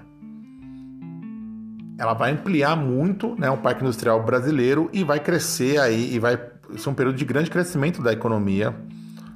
ela 2.04 2.14
vai 2.14 2.32
ampliar 2.32 2.76
muito 2.76 3.34
né, 3.40 3.50
o 3.50 3.58
parque 3.58 3.82
industrial 3.82 4.22
brasileiro 4.24 4.90
e 4.92 5.04
vai 5.06 5.22
crescer 5.22 5.80
aí, 5.80 6.14
e 6.14 6.20
vai 6.20 6.38
ser 6.76 6.90
um 6.90 6.94
período 6.94 7.16
de 7.16 7.24
grande 7.24 7.50
crescimento 7.50 8.02
da 8.02 8.12
economia 8.12 8.76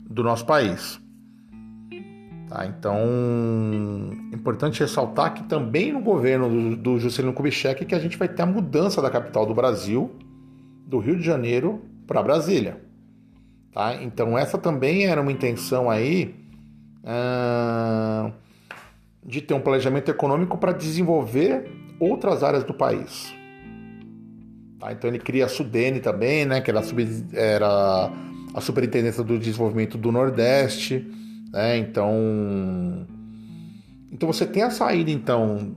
do 0.05 0.21
nosso 0.21 0.45
país. 0.45 0.99
Tá, 2.49 2.65
então, 2.65 2.97
é 4.31 4.35
importante 4.35 4.81
ressaltar 4.81 5.33
que 5.33 5.43
também 5.43 5.93
no 5.93 6.01
governo 6.01 6.49
do, 6.49 6.75
do 6.75 6.99
Juscelino 6.99 7.33
Kubitschek 7.33 7.85
que 7.85 7.95
a 7.95 7.99
gente 7.99 8.17
vai 8.17 8.27
ter 8.27 8.41
a 8.41 8.45
mudança 8.45 9.01
da 9.01 9.09
capital 9.09 9.45
do 9.45 9.53
Brasil, 9.53 10.13
do 10.85 10.99
Rio 10.99 11.17
de 11.17 11.23
Janeiro 11.23 11.81
para 12.05 12.21
Brasília. 12.21 12.81
Tá? 13.73 13.95
Então 14.01 14.37
essa 14.37 14.57
também 14.57 15.05
era 15.05 15.21
uma 15.21 15.31
intenção 15.31 15.89
aí 15.89 16.35
uh, 17.03 18.31
de 19.25 19.41
ter 19.41 19.53
um 19.53 19.61
planejamento 19.61 20.09
econômico 20.11 20.57
para 20.57 20.73
desenvolver 20.73 21.86
outras 21.99 22.43
áreas 22.43 22.63
do 22.63 22.73
país. 22.73 23.33
Tá? 24.79 24.91
Então 24.91 25.09
ele 25.09 25.19
cria 25.19 25.45
a 25.45 25.49
Sudene 25.49 25.99
também, 25.99 26.45
né, 26.45 26.61
que 26.61 26.69
era 26.69 26.79
a, 26.79 26.83
sub, 26.83 27.05
era 27.33 28.11
a 28.53 28.61
Superintendência 28.61 29.23
do 29.23 29.37
Desenvolvimento 29.37 29.97
do 29.97 30.11
Nordeste. 30.11 31.05
Né? 31.51 31.77
Então, 31.77 33.05
então 34.11 34.31
você 34.31 34.45
tem 34.45 34.63
a 34.63 34.69
saída 34.69 35.09
então 35.09 35.75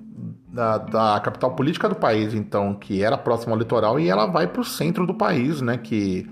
da, 0.52 0.78
da, 0.78 1.20
capital 1.20 1.54
política 1.54 1.88
do 1.88 1.94
país, 1.94 2.34
então 2.34 2.74
que 2.74 3.02
era 3.02 3.16
próxima 3.16 3.52
ao 3.52 3.58
litoral 3.58 3.98
e 4.00 4.08
ela 4.08 4.26
vai 4.26 4.46
para 4.46 4.60
o 4.60 4.64
centro 4.64 5.06
do 5.06 5.14
país, 5.14 5.60
né? 5.60 5.78
Que 5.78 6.26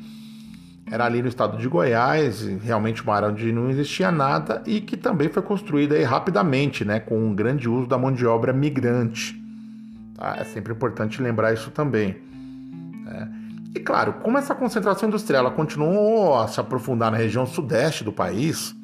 era 0.90 1.04
ali 1.04 1.22
no 1.22 1.28
estado 1.28 1.58
de 1.58 1.68
Goiás, 1.68 2.42
realmente 2.62 3.02
uma 3.02 3.14
área 3.14 3.28
onde 3.28 3.52
não 3.52 3.68
existia 3.68 4.10
nada 4.10 4.62
e 4.66 4.80
que 4.80 4.96
também 4.96 5.28
foi 5.28 5.42
construída 5.42 6.02
rapidamente, 6.06 6.84
né? 6.84 6.98
Com 6.98 7.18
um 7.18 7.34
grande 7.34 7.68
uso 7.68 7.86
da 7.86 7.98
mão 7.98 8.12
de 8.12 8.26
obra 8.26 8.52
migrante. 8.52 9.37
Tá? 10.18 10.36
É 10.38 10.44
sempre 10.44 10.72
importante 10.72 11.22
lembrar 11.22 11.54
isso 11.54 11.70
também. 11.70 12.16
Né? 13.04 13.32
E 13.74 13.80
claro, 13.80 14.14
como 14.14 14.36
essa 14.36 14.54
concentração 14.54 15.08
industrial 15.08 15.46
ela 15.46 15.54
continuou 15.54 16.36
a 16.36 16.48
se 16.48 16.58
aprofundar 16.58 17.12
na 17.12 17.16
região 17.16 17.46
sudeste 17.46 18.02
do 18.02 18.12
país, 18.12 18.74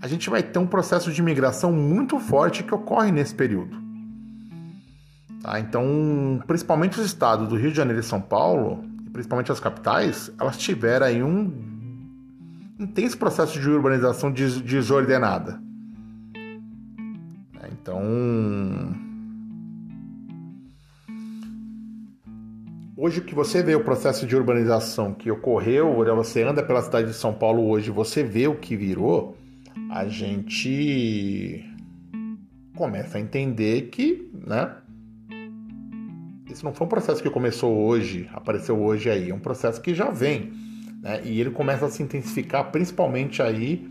a 0.00 0.06
gente 0.06 0.28
vai 0.28 0.42
ter 0.42 0.58
um 0.58 0.66
processo 0.66 1.10
de 1.10 1.22
migração 1.22 1.72
muito 1.72 2.18
forte 2.20 2.62
que 2.62 2.74
ocorre 2.74 3.10
nesse 3.10 3.34
período. 3.34 3.80
Tá? 5.42 5.58
Então, 5.58 6.42
principalmente 6.46 7.00
os 7.00 7.06
estados 7.06 7.48
do 7.48 7.56
Rio 7.56 7.70
de 7.70 7.76
Janeiro 7.76 8.00
e 8.00 8.04
São 8.04 8.20
Paulo, 8.20 8.84
principalmente 9.12 9.50
as 9.50 9.60
capitais, 9.60 10.30
elas 10.38 10.58
tiveram 10.58 11.06
aí 11.06 11.22
um 11.22 11.50
intenso 12.78 13.16
processo 13.16 13.58
de 13.58 13.68
urbanização 13.68 14.30
desordenada. 14.30 15.60
Então, 17.72 18.02
hoje 23.02 23.20
que 23.20 23.34
você 23.34 23.64
vê 23.64 23.74
o 23.74 23.82
processo 23.82 24.24
de 24.24 24.36
urbanização 24.36 25.12
que 25.12 25.28
ocorreu, 25.28 26.04
você 26.14 26.44
anda 26.44 26.62
pela 26.62 26.80
cidade 26.80 27.08
de 27.08 27.14
São 27.14 27.34
Paulo 27.34 27.68
hoje, 27.68 27.90
você 27.90 28.22
vê 28.22 28.46
o 28.46 28.54
que 28.54 28.76
virou, 28.76 29.36
a 29.90 30.06
gente 30.06 31.68
começa 32.76 33.18
a 33.18 33.20
entender 33.20 33.88
que, 33.90 34.30
né? 34.46 34.76
Esse 36.48 36.62
não 36.62 36.72
foi 36.72 36.86
um 36.86 36.90
processo 36.90 37.20
que 37.20 37.28
começou 37.28 37.76
hoje, 37.76 38.30
apareceu 38.32 38.80
hoje 38.80 39.10
aí, 39.10 39.30
é 39.30 39.34
um 39.34 39.40
processo 39.40 39.80
que 39.80 39.92
já 39.92 40.08
vem, 40.08 40.52
né? 41.02 41.22
E 41.24 41.40
ele 41.40 41.50
começa 41.50 41.86
a 41.86 41.90
se 41.90 42.04
intensificar 42.04 42.70
principalmente 42.70 43.42
aí 43.42 43.84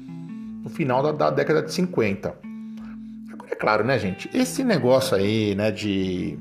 no 0.64 0.70
final 0.70 1.04
da, 1.04 1.12
da 1.12 1.30
década 1.30 1.62
de 1.62 1.74
50. 1.74 2.34
Agora, 3.34 3.52
é 3.52 3.56
claro, 3.56 3.84
né, 3.84 4.00
gente? 4.00 4.30
Esse 4.34 4.64
negócio 4.64 5.18
aí, 5.18 5.54
né, 5.54 5.70
de 5.70 6.40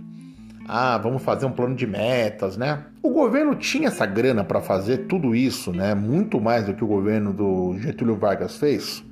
ah, 0.73 0.97
vamos 0.99 1.23
fazer 1.23 1.47
um 1.47 1.51
plano 1.51 1.75
de 1.75 1.85
metas, 1.85 2.57
né? 2.57 2.85
O 3.03 3.11
governo 3.11 3.57
tinha 3.57 3.89
essa 3.89 4.07
grana 4.07 4.45
para 4.45 4.61
fazer 4.61 5.09
tudo 5.09 5.35
isso, 5.35 5.73
né? 5.73 5.97
Muito 5.97 6.41
mais 6.41 6.65
do 6.65 6.75
que 6.75 6.85
o 6.85 6.87
governo 6.87 7.33
do 7.33 7.77
Getúlio 7.77 8.15
Vargas 8.15 8.57
fez. 8.57 9.05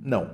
Não, 0.00 0.30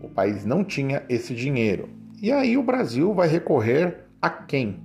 o 0.00 0.08
país 0.08 0.46
não 0.46 0.64
tinha 0.64 1.02
esse 1.06 1.34
dinheiro. 1.34 1.90
E 2.22 2.32
aí 2.32 2.56
o 2.56 2.62
Brasil 2.62 3.12
vai 3.12 3.28
recorrer 3.28 4.06
a 4.22 4.30
quem? 4.30 4.80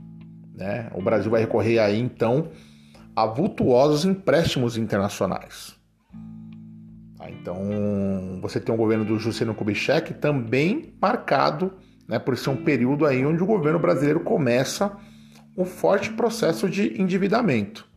Né? 0.53 0.89
O 0.93 1.01
Brasil 1.01 1.31
vai 1.31 1.39
recorrer 1.39 1.79
aí 1.79 1.97
então 1.97 2.49
a 3.15 3.25
vultuosos 3.25 4.03
empréstimos 4.03 4.75
internacionais. 4.75 5.77
Tá? 7.17 7.29
Então 7.29 7.57
você 8.41 8.59
tem 8.59 8.75
um 8.75 8.77
governo 8.77 9.05
do 9.05 9.17
Juscelino 9.17 9.55
Kubitschek 9.55 10.13
também 10.15 10.93
marcado 11.01 11.71
né, 12.07 12.19
por 12.19 12.37
ser 12.37 12.49
um 12.49 12.63
período 12.63 13.05
aí 13.05 13.25
onde 13.25 13.41
o 13.41 13.45
governo 13.45 13.79
brasileiro 13.79 14.19
começa 14.19 14.95
um 15.57 15.65
forte 15.65 16.11
processo 16.11 16.69
de 16.69 17.01
endividamento. 17.01 17.87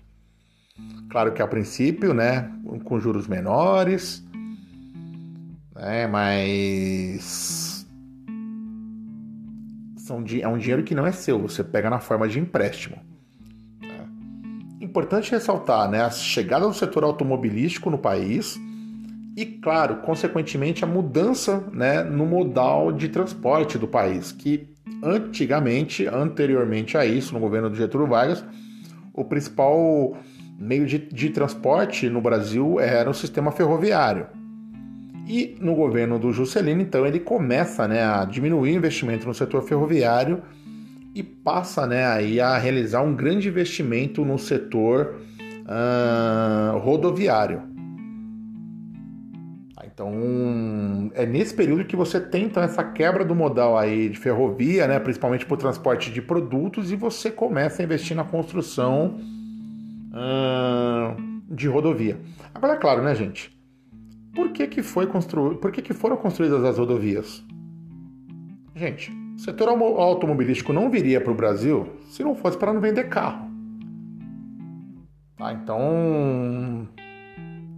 Claro 1.10 1.32
que 1.32 1.42
a 1.42 1.46
princípio, 1.46 2.14
né, 2.14 2.50
com 2.84 3.00
juros 3.00 3.26
menores, 3.26 4.24
né? 5.78 6.06
Mas 6.06 7.86
são, 9.96 10.24
é 10.40 10.48
um 10.48 10.58
dinheiro 10.58 10.82
que 10.82 10.94
não 10.94 11.06
é 11.06 11.12
seu, 11.12 11.38
você 11.40 11.62
pega 11.62 11.88
na 11.88 12.00
forma 12.00 12.28
de 12.28 12.40
empréstimo. 12.40 12.96
Né? 13.80 14.08
Importante 14.80 15.30
ressaltar 15.30 15.88
né, 15.88 16.02
a 16.02 16.10
chegada 16.10 16.66
do 16.66 16.74
setor 16.74 17.04
automobilístico 17.04 17.88
no 17.90 17.98
país 17.98 18.58
e, 19.40 19.46
claro, 19.46 19.98
consequentemente, 19.98 20.82
a 20.82 20.86
mudança 20.86 21.62
né, 21.72 22.02
no 22.02 22.26
modal 22.26 22.90
de 22.90 23.08
transporte 23.08 23.78
do 23.78 23.86
país, 23.86 24.32
que 24.32 24.66
antigamente, 25.00 26.08
anteriormente 26.08 26.98
a 26.98 27.06
isso, 27.06 27.34
no 27.34 27.38
governo 27.38 27.70
do 27.70 27.76
Getúlio 27.76 28.08
Vargas, 28.08 28.44
o 29.14 29.24
principal 29.24 30.16
meio 30.58 30.84
de, 30.86 30.98
de 30.98 31.30
transporte 31.30 32.10
no 32.10 32.20
Brasil 32.20 32.80
era 32.80 33.08
o 33.08 33.14
sistema 33.14 33.52
ferroviário. 33.52 34.26
E 35.24 35.56
no 35.60 35.76
governo 35.76 36.18
do 36.18 36.32
Juscelino, 36.32 36.82
então, 36.82 37.06
ele 37.06 37.20
começa 37.20 37.86
né, 37.86 38.02
a 38.02 38.24
diminuir 38.24 38.72
o 38.72 38.76
investimento 38.76 39.24
no 39.24 39.34
setor 39.34 39.62
ferroviário 39.62 40.42
e 41.14 41.22
passa 41.22 41.86
né, 41.86 42.04
aí 42.04 42.40
a 42.40 42.58
realizar 42.58 43.02
um 43.02 43.14
grande 43.14 43.46
investimento 43.46 44.24
no 44.24 44.36
setor 44.36 45.20
uh, 45.62 46.76
rodoviário. 46.78 47.67
Então, 49.98 51.10
é 51.12 51.26
nesse 51.26 51.52
período 51.52 51.84
que 51.84 51.96
você 51.96 52.20
tem 52.20 52.44
então, 52.44 52.62
essa 52.62 52.84
quebra 52.84 53.24
do 53.24 53.34
modal 53.34 53.76
aí 53.76 54.08
de 54.08 54.16
ferrovia, 54.16 54.86
né, 54.86 55.00
principalmente 55.00 55.44
para 55.44 55.54
o 55.54 55.56
transporte 55.56 56.12
de 56.12 56.22
produtos, 56.22 56.92
e 56.92 56.96
você 56.96 57.32
começa 57.32 57.82
a 57.82 57.84
investir 57.84 58.16
na 58.16 58.22
construção 58.22 59.18
de 61.50 61.66
rodovia. 61.66 62.20
Agora, 62.54 62.74
é 62.74 62.76
claro, 62.76 63.02
né, 63.02 63.12
gente? 63.12 63.50
Por 64.32 64.50
que, 64.50 64.68
que, 64.68 64.82
foi 64.84 65.08
constru... 65.08 65.56
Por 65.56 65.72
que, 65.72 65.82
que 65.82 65.92
foram 65.92 66.16
construídas 66.16 66.62
as 66.62 66.78
rodovias? 66.78 67.42
Gente, 68.76 69.10
o 69.34 69.40
setor 69.40 69.68
automobilístico 69.68 70.72
não 70.72 70.88
viria 70.88 71.20
para 71.20 71.32
o 71.32 71.34
Brasil 71.34 71.88
se 72.08 72.22
não 72.22 72.36
fosse 72.36 72.56
para 72.56 72.72
não 72.72 72.80
vender 72.80 73.08
carro. 73.08 73.50
Tá, 75.36 75.52
então, 75.52 76.86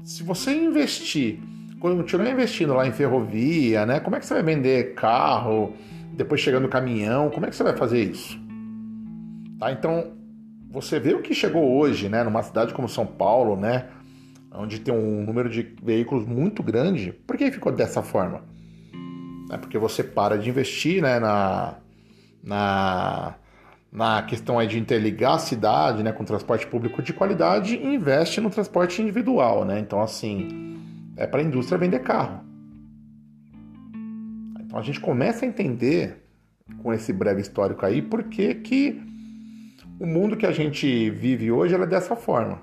se 0.05 0.23
você 0.23 0.53
investir, 0.55 1.41
continuar 1.81 2.31
investindo 2.31 2.75
lá 2.75 2.87
em 2.87 2.93
ferrovia, 2.93 3.87
né? 3.87 4.01
Como 4.01 4.15
é 4.15 4.21
que 4.21 4.27
você 4.27 4.35
vai 4.35 4.43
vender 4.43 4.95
carro, 4.95 5.75
depois 6.13 6.41
chegando 6.41 6.69
caminhão? 6.69 7.31
Como 7.31 7.47
é 7.47 7.49
que 7.49 7.57
você 7.57 7.63
vai 7.63 7.77
fazer 7.77 8.03
isso? 8.05 8.39
Tá, 9.59 9.73
então, 9.73 10.13
você 10.71 11.01
vê 11.01 11.15
o 11.15 11.23
que 11.23 11.35
chegou 11.35 11.77
hoje, 11.77 12.09
né? 12.09 12.23
Numa 12.23 12.43
cidade 12.43 12.73
como 12.73 12.89
São 12.89 13.07
Paulo, 13.07 13.57
né? 13.57 13.87
onde 14.53 14.81
tem 14.81 14.93
um 14.93 15.25
número 15.25 15.49
de 15.49 15.75
veículos 15.83 16.27
muito 16.27 16.63
grande, 16.63 17.13
por 17.27 17.37
que 17.37 17.51
ficou 17.51 17.71
dessa 17.73 18.03
forma? 18.03 18.43
É 19.51 19.57
porque 19.57 19.79
você 19.79 20.03
para 20.03 20.39
de 20.39 20.49
investir 20.49 21.03
né, 21.03 21.19
na, 21.19 21.75
na, 22.43 23.35
na 23.93 24.23
questão 24.23 24.59
aí 24.59 24.67
de 24.67 24.79
interligar 24.79 25.35
a 25.35 25.39
cidade 25.39 26.03
né, 26.03 26.13
com 26.13 26.25
transporte 26.25 26.67
público 26.67 27.03
de 27.03 27.13
qualidade 27.13 27.77
e 27.77 27.95
investe 27.95 28.41
no 28.41 28.51
transporte 28.51 29.01
individual. 29.03 29.65
Né? 29.65 29.81
Então, 29.81 30.01
assim, 30.01 30.80
é 31.21 31.27
para 31.27 31.41
a 31.41 31.45
indústria 31.45 31.79
vender 31.79 32.01
carro. 32.01 32.41
Então 34.59 34.79
a 34.79 34.83
gente 34.83 34.99
começa 34.99 35.45
a 35.45 35.49
entender, 35.49 36.25
com 36.83 36.95
esse 36.95 37.13
breve 37.13 37.43
histórico 37.43 37.85
aí, 37.85 38.01
por 38.01 38.25
que, 38.25 38.55
que 38.55 39.03
o 40.01 40.07
mundo 40.07 40.35
que 40.35 40.47
a 40.47 40.53
gente 40.53 41.11
vive 41.11 41.53
hoje 41.53 41.75
é 41.75 41.87
dessa 41.87 42.17
forma. 42.17 42.63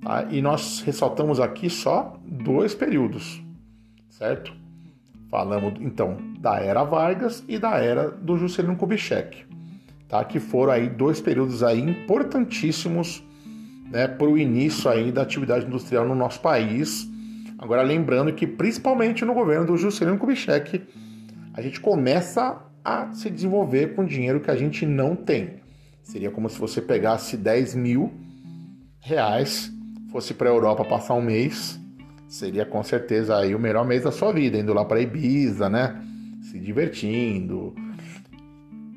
Tá? 0.00 0.26
E 0.30 0.40
nós 0.40 0.80
ressaltamos 0.80 1.38
aqui 1.40 1.68
só 1.68 2.18
dois 2.24 2.74
períodos, 2.74 3.42
certo? 4.08 4.54
Falamos 5.28 5.74
então 5.80 6.16
da 6.38 6.58
era 6.58 6.84
Vargas 6.84 7.44
e 7.46 7.58
da 7.58 7.76
era 7.76 8.10
do 8.10 8.38
Juscelino 8.38 8.76
Kubitschek, 8.76 9.44
tá? 10.08 10.24
Que 10.24 10.40
foram 10.40 10.72
aí 10.72 10.88
dois 10.88 11.20
períodos 11.20 11.62
aí 11.62 11.80
importantíssimos, 11.80 13.22
né, 13.90 14.08
para 14.08 14.26
o 14.26 14.38
início 14.38 14.90
aí 14.90 15.12
da 15.12 15.22
atividade 15.22 15.66
industrial 15.66 16.06
no 16.06 16.14
nosso 16.14 16.40
país. 16.40 17.08
Agora 17.58 17.82
lembrando 17.82 18.32
que 18.32 18.46
principalmente 18.46 19.24
no 19.24 19.34
governo 19.34 19.66
do 19.66 19.76
Juscelino 19.76 20.18
Kubitschek 20.18 20.82
a 21.52 21.62
gente 21.62 21.80
começa 21.80 22.60
a 22.84 23.12
se 23.12 23.30
desenvolver 23.30 23.94
com 23.94 24.04
dinheiro 24.04 24.40
que 24.40 24.50
a 24.50 24.56
gente 24.56 24.84
não 24.84 25.14
tem. 25.14 25.62
Seria 26.02 26.30
como 26.30 26.48
se 26.50 26.58
você 26.58 26.82
pegasse 26.82 27.36
10 27.36 27.74
mil 27.74 28.12
reais 29.00 29.72
fosse 30.14 30.32
para 30.32 30.48
a 30.48 30.52
Europa 30.52 30.84
passar 30.84 31.14
um 31.14 31.20
mês, 31.20 31.76
seria 32.28 32.64
com 32.64 32.80
certeza 32.84 33.36
aí 33.36 33.52
o 33.52 33.58
melhor 33.58 33.84
mês 33.84 34.04
da 34.04 34.12
sua 34.12 34.32
vida, 34.32 34.56
indo 34.56 34.72
lá 34.72 34.84
para 34.84 35.00
Ibiza, 35.00 35.68
né? 35.68 36.00
Se 36.40 36.56
divertindo, 36.56 37.74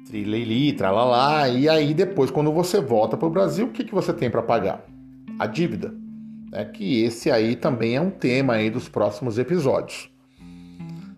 trilili, 0.07 0.73
tralalá. 0.73 1.49
E 1.49 1.67
aí 1.67 1.93
depois, 1.93 2.31
quando 2.31 2.51
você 2.51 2.79
volta 2.79 3.17
para 3.17 3.27
o 3.27 3.31
Brasil, 3.31 3.67
o 3.67 3.71
que, 3.71 3.83
que 3.83 3.93
você 3.93 4.13
tem 4.13 4.29
para 4.29 4.41
pagar? 4.41 4.83
A 5.37 5.45
dívida. 5.45 5.93
É 6.53 6.63
que 6.63 7.03
esse 7.03 7.29
aí 7.29 7.55
também 7.55 7.95
é 7.95 8.01
um 8.01 8.09
tema 8.09 8.53
aí 8.53 8.69
dos 8.69 8.87
próximos 8.87 9.37
episódios. 9.37 10.09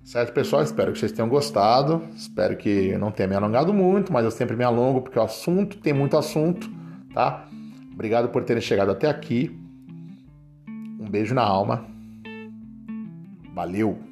Certo, 0.03 0.33
pessoal? 0.33 0.63
Espero 0.63 0.91
que 0.91 0.97
vocês 0.97 1.11
tenham 1.11 1.29
gostado. 1.29 2.01
Espero 2.15 2.57
que 2.57 2.97
não 2.97 3.11
tenha 3.11 3.29
me 3.29 3.35
alongado 3.35 3.71
muito, 3.71 4.11
mas 4.11 4.25
eu 4.25 4.31
sempre 4.31 4.55
me 4.55 4.63
alongo 4.63 5.01
porque 5.01 5.19
o 5.19 5.21
assunto 5.21 5.77
tem 5.77 5.93
muito 5.93 6.17
assunto, 6.17 6.67
tá? 7.13 7.47
Obrigado 7.93 8.29
por 8.29 8.43
terem 8.43 8.61
chegado 8.61 8.89
até 8.89 9.07
aqui. 9.07 9.55
Um 10.99 11.07
beijo 11.07 11.35
na 11.35 11.43
alma. 11.43 11.85
Valeu! 13.53 14.08